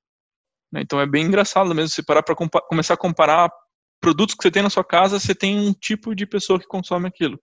Né, 0.75 0.81
então 0.83 1.01
é 1.01 1.07
bem 1.07 1.27
engraçado 1.27 1.73
mesmo. 1.73 1.89
Você 1.89 2.03
parar 2.03 2.25
para 2.25 2.35
começar 2.35 2.95
a 2.95 2.99
comparar 2.99 3.49
produtos 4.01 4.35
que 4.35 4.43
você 4.43 4.51
tem 4.51 4.63
na 4.63 4.69
sua 4.69 4.85
casa, 4.85 5.21
você 5.21 5.33
tem 5.33 5.57
um 5.57 5.73
tipo 5.73 6.17
de 6.17 6.27
pessoa 6.27 6.59
que 6.59 6.67
consome 6.67 7.07
aquilo. 7.07 7.39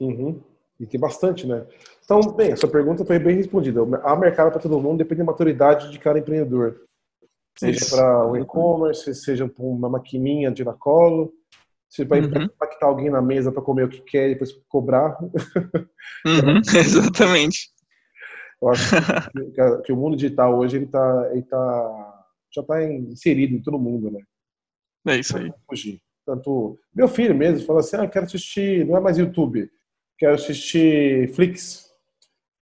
Uhum. 0.00 0.42
E 0.80 0.86
tem 0.86 0.98
bastante, 0.98 1.46
né? 1.46 1.64
Então, 2.04 2.20
bem, 2.32 2.50
essa 2.50 2.66
pergunta 2.66 3.04
foi 3.04 3.18
bem 3.18 3.36
respondida. 3.36 3.80
Há 4.02 4.16
mercado 4.16 4.50
para 4.50 4.60
todo 4.60 4.80
mundo, 4.80 4.98
depende 4.98 5.20
da 5.20 5.24
maturidade 5.24 5.90
de 5.90 5.98
cada 6.00 6.18
empreendedor. 6.18 6.80
Seja 7.56 7.86
para 7.90 8.26
o 8.26 8.36
e-commerce, 8.36 9.14
seja 9.14 9.48
para 9.48 9.64
uma 9.64 9.88
maquininha 9.88 10.50
de 10.50 10.64
colo, 10.78 11.32
se 11.88 12.04
vai 12.04 12.20
uhum. 12.20 12.42
impactar 12.44 12.86
alguém 12.86 13.10
na 13.10 13.22
mesa 13.22 13.50
para 13.50 13.62
comer 13.62 13.84
o 13.84 13.88
que 13.88 14.00
quer 14.00 14.26
e 14.26 14.32
depois 14.34 14.52
cobrar. 14.68 15.16
Uhum, 16.24 16.60
exatamente. 16.76 17.70
Eu 18.60 18.68
acho 18.68 18.90
que, 18.90 19.82
que, 19.84 19.92
o 19.92 19.96
mundo 19.96 20.16
digital 20.16 20.56
hoje 20.58 20.76
ele 20.76 20.86
tá, 20.86 21.28
ele 21.32 21.42
tá, 21.42 22.17
já 22.54 22.62
está 22.62 22.82
inserido 22.84 23.54
em 23.54 23.62
todo 23.62 23.78
mundo, 23.78 24.10
né? 24.10 24.20
É 25.06 25.18
isso 25.18 25.36
aí. 25.36 25.52
Fugir. 25.68 26.00
Tanto 26.24 26.78
meu 26.94 27.08
filho 27.08 27.34
mesmo 27.34 27.66
fala 27.66 27.80
assim, 27.80 27.96
ah, 27.96 28.06
quero 28.06 28.26
assistir, 28.26 28.86
não 28.86 28.96
é 28.96 29.00
mais 29.00 29.16
YouTube, 29.16 29.70
quero 30.18 30.34
assistir 30.34 31.32
Flix, 31.34 31.90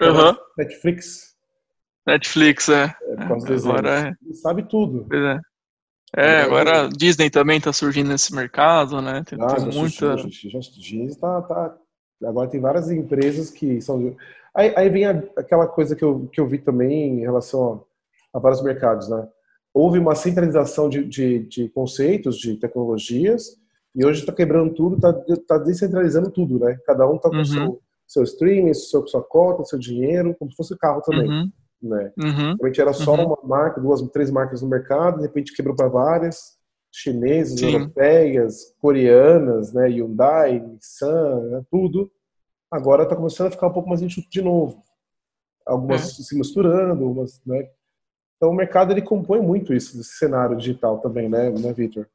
uhum. 0.01 0.37
Netflix. 0.57 1.37
Netflix, 2.07 2.69
é. 2.69 2.85
é 2.85 3.23
agora 3.23 4.11
é. 4.11 4.35
sabe 4.35 4.69
tudo. 4.69 5.09
é. 5.13 5.41
É, 6.17 6.41
agora 6.41 6.89
Disney 6.89 7.29
também 7.29 7.59
está 7.59 7.73
surgindo 7.73 8.09
nesse 8.09 8.35
mercado, 8.35 9.03
né? 9.03 9.23
Tem, 9.27 9.39
ah, 9.43 9.55
tem 9.55 9.67
muita. 9.67 10.15
Disney 10.17 11.15
tá, 11.17 11.43
tá, 11.43 11.77
Agora 12.25 12.49
tem 12.49 12.61
várias 12.61 12.91
empresas 12.91 13.51
que 13.51 13.81
são. 13.81 14.17
Aí, 14.55 14.73
aí 14.77 14.89
vem 14.89 15.05
a, 15.05 15.23
aquela 15.37 15.67
coisa 15.67 15.95
que 15.95 16.03
eu, 16.03 16.29
que 16.29 16.41
eu 16.41 16.47
vi 16.47 16.59
também 16.59 17.19
em 17.19 17.21
relação 17.21 17.85
a, 18.33 18.39
a 18.39 18.41
vários 18.41 18.63
mercados, 18.63 19.09
né? 19.09 19.29
Houve 19.77 19.99
uma 19.99 20.15
centralização 20.15 20.89
de, 20.89 21.05
de, 21.05 21.41
de 21.41 21.69
conceitos, 21.69 22.39
de 22.39 22.57
tecnologias, 22.57 23.57
e 23.95 24.05
hoje 24.05 24.21
está 24.21 24.33
quebrando 24.33 24.75
tudo, 24.75 24.97
está 24.97 25.13
tá 25.47 25.59
descentralizando 25.59 26.31
tudo, 26.31 26.59
né? 26.59 26.79
Cada 26.87 27.09
um 27.09 27.17
está 27.17 27.29
com 27.29 27.37
uhum. 27.37 27.45
seu, 27.45 27.81
seu 28.07 28.23
streaming, 28.23 28.75
seu, 28.75 29.07
sua 29.07 29.23
cota, 29.23 29.65
seu 29.65 29.79
dinheiro, 29.79 30.35
como 30.39 30.51
se 30.51 30.57
fosse 30.57 30.77
carro 30.79 31.03
também. 31.03 31.29
Uhum 31.29 31.51
né? 31.83 32.13
Uhum. 32.19 32.55
Realmente 32.57 32.81
era 32.81 32.93
só 32.93 33.15
uhum. 33.15 33.27
uma 33.27 33.39
marca, 33.45 33.81
duas, 33.81 34.01
três 34.11 34.31
marcas 34.31 34.63
no 34.63 34.69
mercado, 34.69 35.19
de 35.19 35.23
repente 35.23 35.55
quebrou 35.55 35.75
para 35.75 35.89
várias, 35.89 36.57
chinesas, 36.91 37.61
Sim. 37.61 37.73
europeias, 37.73 38.75
coreanas, 38.81 39.73
né? 39.73 39.89
Hyundai, 39.89 40.61
Nissan, 40.61 41.41
né? 41.51 41.63
tudo. 41.71 42.11
Agora 42.71 43.03
está 43.03 43.15
começando 43.15 43.49
a 43.49 43.51
ficar 43.51 43.69
um 43.69 43.73
pouco 43.73 43.89
mais 43.89 44.03
enxuto 44.03 44.29
de 44.31 44.41
novo. 44.41 44.83
Algumas 45.67 46.19
é. 46.19 46.23
se 46.23 46.37
misturando, 46.37 47.11
umas, 47.11 47.41
né? 47.45 47.69
Então 48.37 48.51
o 48.51 48.55
mercado 48.55 48.93
ele 48.93 49.03
compõe 49.03 49.41
muito 49.41 49.73
isso, 49.73 49.99
esse 50.01 50.17
cenário 50.19 50.57
digital 50.57 50.99
também, 51.01 51.29
né, 51.29 51.51
né 51.51 51.73
Victor? 51.73 52.09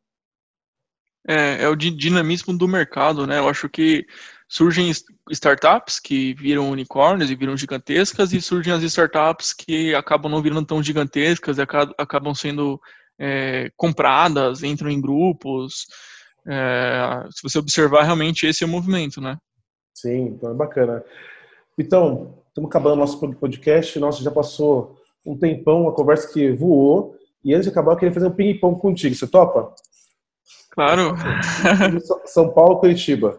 É, 1.27 1.63
é 1.63 1.69
o 1.69 1.75
dinamismo 1.75 2.57
do 2.57 2.67
mercado, 2.67 3.27
né? 3.27 3.37
Eu 3.37 3.47
acho 3.47 3.69
que 3.69 4.05
surgem 4.47 4.91
startups 5.29 5.99
que 5.99 6.33
viram 6.33 6.69
unicórnios 6.69 7.29
e 7.29 7.35
viram 7.35 7.55
gigantescas, 7.55 8.33
e 8.33 8.41
surgem 8.41 8.73
as 8.73 8.83
startups 8.83 9.53
que 9.53 9.93
acabam 9.93 10.31
não 10.31 10.41
virando 10.41 10.65
tão 10.65 10.81
gigantescas 10.81 11.57
e 11.57 11.61
acabam 11.61 12.33
sendo 12.33 12.81
é, 13.19 13.71
compradas, 13.77 14.63
entram 14.63 14.89
em 14.89 14.99
grupos. 14.99 15.85
É, 16.47 17.27
se 17.29 17.43
você 17.43 17.59
observar, 17.59 18.03
realmente 18.03 18.47
esse 18.47 18.63
é 18.63 18.67
o 18.67 18.69
movimento, 18.69 19.21
né? 19.21 19.37
Sim, 19.93 20.29
então 20.29 20.51
é 20.51 20.53
bacana. 20.55 21.03
Então, 21.77 22.43
estamos 22.47 22.69
acabando 22.69 22.97
nosso 22.97 23.19
podcast. 23.35 23.99
Nossa, 23.99 24.23
já 24.23 24.31
passou 24.31 25.00
um 25.25 25.37
tempão, 25.37 25.83
uma 25.83 25.93
conversa 25.93 26.31
que 26.31 26.51
voou. 26.51 27.15
E 27.43 27.53
antes 27.53 27.65
de 27.65 27.71
acabar, 27.71 27.93
eu 27.93 27.97
queria 27.97 28.13
fazer 28.13 28.27
um 28.27 28.31
ping-pong 28.31 28.79
contigo. 28.79 29.15
Você 29.15 29.27
topa? 29.27 29.73
Claro. 30.71 31.15
São 32.25 32.53
Paulo, 32.53 32.79
Curitiba. 32.79 33.37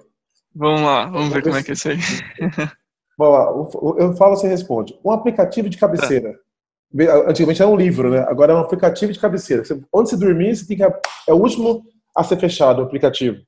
Vamos 0.54 0.82
lá, 0.82 1.06
vamos 1.06 1.32
ver 1.32 1.42
como 1.42 1.56
é 1.56 1.62
que 1.62 1.70
é 1.70 1.74
isso 1.74 1.88
aí. 1.88 1.98
Vamos 3.16 3.34
lá, 3.34 4.02
eu 4.02 4.16
falo, 4.16 4.36
você 4.36 4.48
responde. 4.48 4.98
Um 5.04 5.10
aplicativo 5.10 5.68
de 5.68 5.76
cabeceira. 5.76 6.32
Tá. 6.32 7.28
Antigamente 7.28 7.62
era 7.62 7.70
um 7.70 7.76
livro, 7.76 8.10
né? 8.10 8.20
Agora 8.20 8.52
é 8.52 8.56
um 8.56 8.60
aplicativo 8.60 9.12
de 9.12 9.20
cabeceira. 9.20 9.62
Onde 9.92 10.10
você 10.10 10.16
dormir, 10.16 10.56
você 10.56 10.66
tem 10.66 10.76
que. 10.76 10.82
É 10.82 11.32
o 11.32 11.36
último 11.36 11.84
a 12.16 12.24
ser 12.24 12.38
fechado, 12.38 12.80
o 12.80 12.84
aplicativo. 12.84 13.38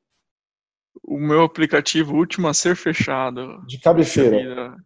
O 1.02 1.18
meu 1.18 1.42
aplicativo 1.42 2.14
último 2.14 2.46
a 2.46 2.54
ser 2.54 2.76
fechado. 2.76 3.64
De 3.66 3.78
cabeceira. 3.80 4.76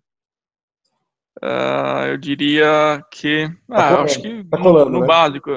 Uh, 1.43 2.07
eu 2.09 2.17
diria 2.17 3.05
que. 3.11 3.49
Tá 3.69 4.01
ah, 4.01 4.03
acho 4.03 4.21
que 4.21 4.45
tá 4.45 4.59
colando, 4.59 4.91
no, 4.91 4.97
no 4.97 5.01
né? 5.01 5.07
básico. 5.07 5.51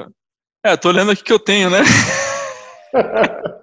É, 0.64 0.76
tô 0.76 0.88
olhando 0.90 1.10
aqui 1.10 1.24
que 1.24 1.32
eu 1.32 1.40
tenho, 1.40 1.68
né? 1.70 1.80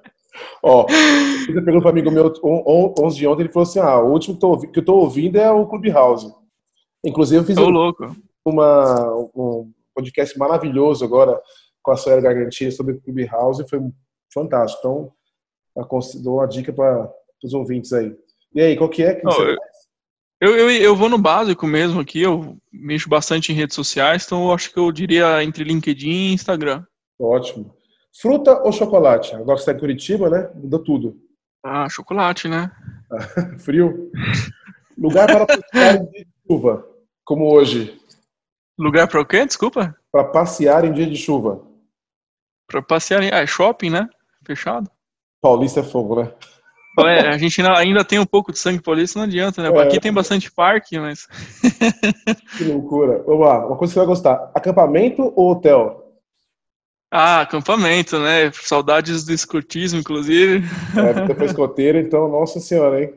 Ó, 0.62 0.86
você 0.86 1.54
perguntou 1.54 1.82
para 1.82 1.88
um 1.88 1.92
amigo 1.92 2.12
meu 2.12 2.34
11 2.44 3.18
de 3.18 3.26
ontem, 3.26 3.44
ele 3.44 3.54
falou 3.54 3.68
assim: 3.68 3.80
ah, 3.80 4.00
o 4.00 4.12
último 4.12 4.36
que, 4.36 4.42
tô, 4.42 4.60
que 4.60 4.80
eu 4.80 4.86
tô 4.86 4.96
ouvindo 4.96 5.38
é 5.38 5.50
o 5.50 5.66
Clubhouse. 5.66 6.34
Inclusive, 7.06 7.42
eu 7.42 7.46
fiz 7.46 7.58
um. 7.58 7.94
Uma, 8.46 9.14
um 9.36 9.72
podcast 9.94 10.38
maravilhoso 10.38 11.06
agora 11.06 11.40
com 11.82 11.92
a 11.92 11.98
Sônia 11.98 12.22
Gargantina 12.22 12.72
sobre 12.72 12.96
o 12.96 13.02
Clubhouse 13.02 13.62
e 13.62 13.70
foi 13.70 13.80
fantástico. 14.34 14.80
Então, 14.80 15.12
dou 16.22 16.36
uma 16.36 16.48
dica 16.48 16.74
para 16.74 17.10
os 17.44 17.54
ouvintes 17.54 17.94
aí. 17.94 18.16
E 18.54 18.62
aí, 18.62 18.78
qual 18.78 18.90
que 18.90 19.04
é? 19.04 19.16
Que 19.16 19.28
oh, 19.28 19.32
eu, 19.44 19.58
eu, 20.40 20.56
eu, 20.56 20.72
eu, 20.72 20.96
vou 20.96 21.10
no 21.10 21.18
básico 21.18 21.68
mesmo 21.68 22.00
aqui, 22.00 22.22
eu 22.22 22.58
mexo 22.72 23.10
bastante 23.10 23.52
em 23.52 23.56
redes 23.56 23.76
sociais, 23.76 24.26
então 24.26 24.46
eu 24.46 24.54
acho 24.54 24.72
que 24.72 24.80
eu 24.80 24.92
diria 24.92 25.44
entre 25.44 25.64
LinkedIn 25.64 26.10
e 26.10 26.34
Instagram. 26.34 26.84
Ótimo. 27.20 27.76
Fruta 28.22 28.62
ou 28.64 28.72
chocolate? 28.72 29.36
Agora 29.36 29.58
que 29.58 29.64
você 29.64 29.72
está 29.72 29.74
em 29.74 29.80
Curitiba, 29.80 30.30
né? 30.30 30.50
Mudou 30.56 30.80
tudo. 30.80 31.18
Ah, 31.64 31.88
chocolate, 31.90 32.48
né? 32.48 32.72
Frio. 33.60 34.12
Lugar 34.98 35.28
para 35.28 35.46
passear 35.46 35.96
em 35.96 36.06
dia 36.10 36.26
de 36.26 36.48
chuva, 36.48 36.88
como 37.24 37.54
hoje. 37.54 38.00
Lugar 38.78 39.08
para 39.08 39.22
o 39.22 39.26
quê? 39.26 39.46
Desculpa? 39.46 39.96
Para 40.12 40.24
passear 40.24 40.86
em 40.86 40.94
dia 40.94 41.06
de 41.06 41.18
chuva. 41.18 41.62
Para 42.68 42.82
passear 42.82 43.22
em. 43.24 43.32
Ah, 43.32 43.40
é 43.40 43.48
shopping, 43.48 43.90
né? 43.90 44.10
Fechado. 44.46 44.90
Paulista 45.42 45.82
é 45.82 45.84
fogo, 45.84 46.22
né? 46.22 46.34
É, 46.98 47.30
a 47.30 47.38
gente 47.38 47.62
ainda 47.62 48.04
tem 48.04 48.20
um 48.20 48.26
pouco 48.26 48.52
de 48.52 48.60
sangue 48.60 48.82
paulista, 48.82 49.20
não 49.20 49.26
adianta, 49.26 49.62
né? 49.62 49.70
É. 49.70 49.82
Aqui 49.84 50.00
tem 50.00 50.12
bastante 50.12 50.52
parque, 50.52 51.00
mas. 51.00 51.28
que 52.58 52.64
loucura. 52.66 53.24
Vamos 53.26 53.46
lá, 53.46 53.66
uma 53.66 53.78
coisa 53.78 53.92
que 53.92 53.94
você 53.94 54.00
vai 54.00 54.08
gostar: 54.08 54.52
acampamento 54.54 55.32
ou 55.36 55.52
hotel? 55.52 56.06
Ah, 57.12 57.42
acampamento, 57.42 58.20
né? 58.20 58.52
Saudades 58.54 59.26
do 59.26 59.34
escotismo, 59.34 60.00
inclusive. 60.00 60.64
É, 60.96 61.14
porque 61.14 61.36
foi 61.36 61.46
escoteiro, 61.46 61.98
então, 61.98 62.28
nossa 62.28 62.60
senhora, 62.60 63.02
hein? 63.02 63.14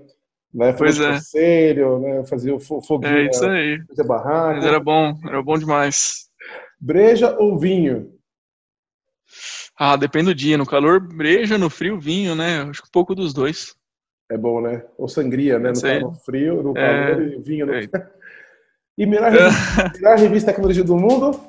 Né? 0.53 0.73
Pois 0.73 0.99
é. 1.01 1.15
Conselho, 1.15 1.99
né? 1.99 2.25
Fazia 2.25 2.55
o 2.55 2.61
foguinho. 2.61 3.17
É 3.17 3.27
isso 3.27 3.45
aí. 3.45 3.83
Fazer 3.89 4.05
barraca. 4.05 4.57
Mas 4.57 4.65
era 4.65 4.81
bom, 4.81 5.19
era 5.27 5.43
bom 5.43 5.59
demais. 5.59 6.29
Breja 6.81 7.37
ou 7.39 7.59
vinho? 7.59 8.13
Ah, 9.85 9.97
depende 9.97 10.27
do 10.27 10.35
dia. 10.35 10.57
No 10.57 10.65
calor, 10.65 11.01
breja, 11.01 11.59
no 11.59 11.69
frio, 11.69 11.99
vinho, 11.99 12.37
né? 12.37 12.63
Acho 12.71 12.83
que 12.83 12.87
um 12.87 12.93
pouco 12.93 13.17
dos 13.17 13.35
dois. 13.35 13.75
É 14.31 14.39
bom, 14.39 14.61
né? 14.61 14.85
Ou 14.97 15.09
sangria, 15.09 15.59
né? 15.59 15.73
No, 15.75 15.83
calor, 15.83 16.15
frio, 16.25 16.63
no 16.63 16.73
calor, 16.73 17.21
é... 17.21 17.39
vinho. 17.41 17.67
No... 17.67 17.75
É. 17.75 17.83
E 18.97 19.07
melhor 19.07 19.33
revista, 19.33 19.93
melhor 19.97 20.19
revista 20.19 20.51
tecnologia 20.53 20.85
do 20.85 20.97
mundo? 20.97 21.41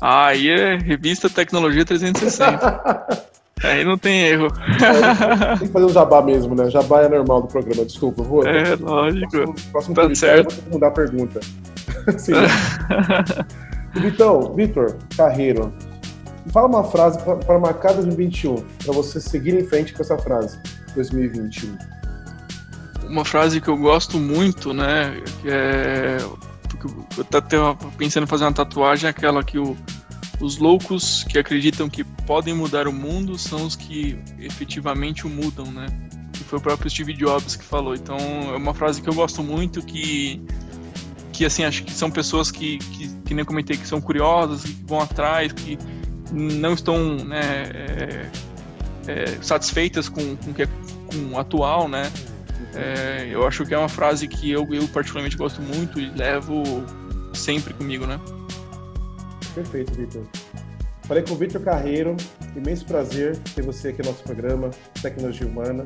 Ah, 0.00 0.28
aí 0.28 0.48
é 0.48 0.78
revista 0.78 1.28
Tecnologia 1.28 1.84
360. 1.84 3.06
aí 3.62 3.84
não 3.84 3.98
tem 3.98 4.22
erro. 4.22 4.46
É, 4.46 5.58
tem 5.58 5.66
que 5.66 5.72
fazer 5.74 5.84
um 5.84 5.90
jabá 5.90 6.22
mesmo, 6.22 6.54
né? 6.54 6.70
Jabá 6.70 7.02
é 7.02 7.08
normal 7.10 7.42
do 7.42 7.48
programa, 7.48 7.84
desculpa. 7.84 8.22
Vou, 8.22 8.46
é, 8.46 8.74
lógico. 8.76 9.30
Próximo, 9.30 9.70
próximo 9.70 9.94
tá 9.94 10.14
certo. 10.14 10.54
vou 10.62 10.72
mudar 10.72 10.88
a 10.88 10.90
pergunta. 10.90 11.38
Sim. 12.16 12.32
então, 14.02 14.54
Vitor 14.54 14.96
Carreiro, 15.14 15.70
fala 16.50 16.66
uma 16.66 16.84
frase 16.84 17.18
para 17.46 17.58
marcar 17.58 17.92
2021, 17.94 18.56
para 18.84 18.92
você 18.92 19.20
seguir 19.20 19.54
em 19.54 19.66
frente 19.66 19.92
com 19.92 20.02
essa 20.02 20.18
frase, 20.18 20.58
2021. 20.94 21.76
Uma 23.08 23.24
frase 23.24 23.60
que 23.60 23.68
eu 23.68 23.76
gosto 23.76 24.18
muito, 24.18 24.72
né, 24.72 25.22
é 25.44 26.18
eu 27.16 27.38
até 27.38 27.56
pensando 27.96 28.24
em 28.24 28.26
fazer 28.26 28.44
uma 28.44 28.52
tatuagem, 28.52 29.06
é 29.06 29.10
aquela 29.10 29.42
que 29.42 29.58
o, 29.58 29.76
os 30.40 30.58
loucos 30.58 31.24
que 31.24 31.38
acreditam 31.38 31.88
que 31.88 32.04
podem 32.04 32.54
mudar 32.54 32.88
o 32.88 32.92
mundo 32.92 33.38
são 33.38 33.64
os 33.64 33.76
que 33.76 34.18
efetivamente 34.38 35.26
o 35.26 35.30
mudam, 35.30 35.66
né? 35.66 35.86
Que 36.32 36.44
foi 36.44 36.58
o 36.58 36.62
próprio 36.62 36.90
Steve 36.90 37.12
Jobs 37.12 37.56
que 37.56 37.64
falou. 37.64 37.94
Então 37.94 38.16
é 38.52 38.56
uma 38.56 38.74
frase 38.74 39.00
que 39.00 39.08
eu 39.08 39.14
gosto 39.14 39.42
muito, 39.42 39.82
que 39.82 40.42
que 41.32 41.46
assim 41.46 41.64
acho 41.64 41.82
que 41.84 41.92
são 41.92 42.10
pessoas 42.10 42.50
que, 42.50 42.76
que, 42.78 43.08
que 43.08 43.34
nem 43.34 43.44
comentei 43.44 43.76
que 43.76 43.86
são 43.86 44.00
curiosas, 44.00 44.64
que 44.64 44.84
vão 44.84 45.00
atrás, 45.00 45.50
que 45.50 45.78
não 46.32 46.72
estão 46.72 47.16
né, 47.16 47.40
é, 47.74 48.30
é, 49.06 49.26
satisfeitas 49.42 50.08
com, 50.08 50.36
com 50.36 50.50
o 50.50 50.54
que 50.54 50.62
é 50.62 50.66
com 50.66 51.34
o 51.34 51.38
atual, 51.38 51.88
né? 51.88 52.10
É, 52.74 53.28
eu 53.30 53.46
acho 53.46 53.66
que 53.66 53.74
é 53.74 53.78
uma 53.78 53.88
frase 53.88 54.26
que 54.26 54.50
eu, 54.50 54.66
eu 54.72 54.88
particularmente 54.88 55.36
gosto 55.36 55.60
muito 55.60 56.00
e 56.00 56.08
levo 56.10 56.62
sempre 57.34 57.74
comigo, 57.74 58.06
né? 58.06 58.18
Perfeito, 59.54 59.92
Vitor. 59.92 60.22
Falei 61.02 61.22
com 61.22 61.34
o 61.34 61.36
Vitor 61.36 61.60
Carreiro, 61.60 62.16
imenso 62.56 62.86
prazer 62.86 63.36
ter 63.54 63.62
você 63.62 63.88
aqui 63.88 64.02
no 64.02 64.10
nosso 64.10 64.22
programa 64.22 64.70
Tecnologia 65.02 65.46
Humana. 65.46 65.84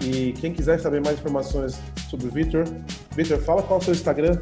E 0.00 0.32
quem 0.32 0.52
quiser 0.52 0.78
saber 0.80 1.00
mais 1.00 1.18
informações 1.18 1.80
sobre 2.10 2.26
o 2.26 2.30
Vitor, 2.30 2.64
Vitor, 3.12 3.38
fala 3.38 3.62
qual 3.62 3.78
é 3.78 3.82
o 3.82 3.84
seu 3.84 3.94
Instagram. 3.94 4.38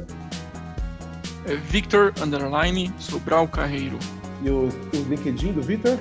É 1.46 1.54
Victor 1.54 2.12
Underline 2.20 2.92
Sobral 2.98 3.46
Carreiro. 3.46 3.98
E 4.42 4.50
o, 4.50 4.68
o 4.68 5.08
LinkedIn 5.08 5.52
do 5.52 5.62
Vitor? 5.62 5.96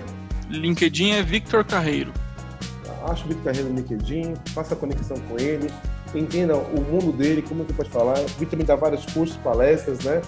LinkedIn 0.49 1.11
é 1.11 1.23
Victor 1.23 1.63
Carreiro. 1.63 2.11
Acha 3.05 3.23
o 3.25 3.27
Vitor 3.27 3.43
Carreiro 3.43 3.69
no 3.69 3.75
LinkedIn, 3.75 4.35
faça 4.53 4.73
a 4.73 4.77
conexão 4.77 5.17
com 5.21 5.39
ele, 5.39 5.71
entenda 6.13 6.55
o 6.55 6.81
mundo 6.81 7.11
dele, 7.11 7.41
como 7.41 7.65
que 7.65 7.73
pode 7.73 7.89
falar. 7.89 8.19
O 8.19 8.27
Vitor 8.39 8.57
me 8.57 8.65
dá 8.65 8.75
vários 8.75 9.05
cursos, 9.05 9.37
palestras, 9.37 9.99
né? 10.03 10.21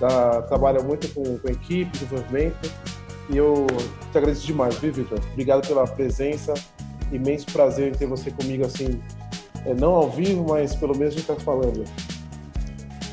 Dá, 0.00 0.42
trabalha 0.42 0.82
muito 0.82 1.08
com, 1.14 1.38
com 1.38 1.48
equipe, 1.48 1.90
desenvolvimento. 1.92 2.70
E 3.30 3.36
eu 3.36 3.66
te 4.10 4.18
agradeço 4.18 4.46
demais, 4.46 4.76
viu, 4.78 4.92
Vitor? 4.92 5.20
Obrigado 5.32 5.66
pela 5.66 5.86
presença. 5.86 6.54
Imenso 7.12 7.46
prazer 7.46 7.88
em 7.88 7.92
ter 7.92 8.06
você 8.06 8.30
comigo 8.30 8.64
assim, 8.64 9.00
é, 9.64 9.74
não 9.74 9.92
ao 9.94 10.10
vivo, 10.10 10.46
mas 10.48 10.74
pelo 10.74 10.96
menos 10.96 11.14
a 11.14 11.18
gente 11.18 11.30
está 11.30 11.36
falando. 11.36 11.84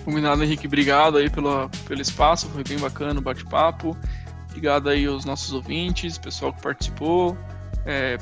Combinado, 0.04 0.44
Henrique. 0.44 0.68
Obrigado 0.68 1.18
aí 1.18 1.30
pelo, 1.30 1.70
pelo 1.88 2.02
espaço, 2.02 2.48
foi 2.50 2.64
bem 2.64 2.78
bacana 2.78 3.20
o 3.20 3.24
bate-papo. 3.24 3.98
Obrigado 4.56 4.88
aí 4.88 5.06
aos 5.06 5.26
nossos 5.26 5.52
ouvintes, 5.52 6.18
pessoal 6.18 6.54
que 6.54 6.62
participou. 6.62 7.38
É, 7.86 8.18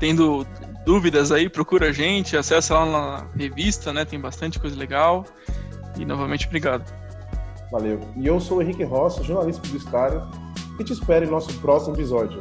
tendo 0.00 0.46
dúvidas 0.86 1.30
aí, 1.30 1.46
procura 1.46 1.90
a 1.90 1.92
gente, 1.92 2.38
acessa 2.38 2.72
lá 2.72 2.86
na 2.86 3.26
revista, 3.36 3.92
né? 3.92 4.06
Tem 4.06 4.18
bastante 4.18 4.58
coisa 4.58 4.74
legal. 4.74 5.26
E 5.98 6.06
novamente, 6.06 6.46
obrigado. 6.46 6.90
Valeu. 7.70 8.00
E 8.16 8.26
eu 8.26 8.40
sou 8.40 8.56
o 8.58 8.62
Henrique 8.62 8.82
Rossi, 8.82 9.22
jornalista 9.22 9.60
publicitário, 9.60 10.22
e 10.80 10.84
te 10.84 10.94
espero 10.94 11.26
em 11.26 11.28
nosso 11.28 11.52
próximo 11.60 11.94
episódio. 11.94 12.38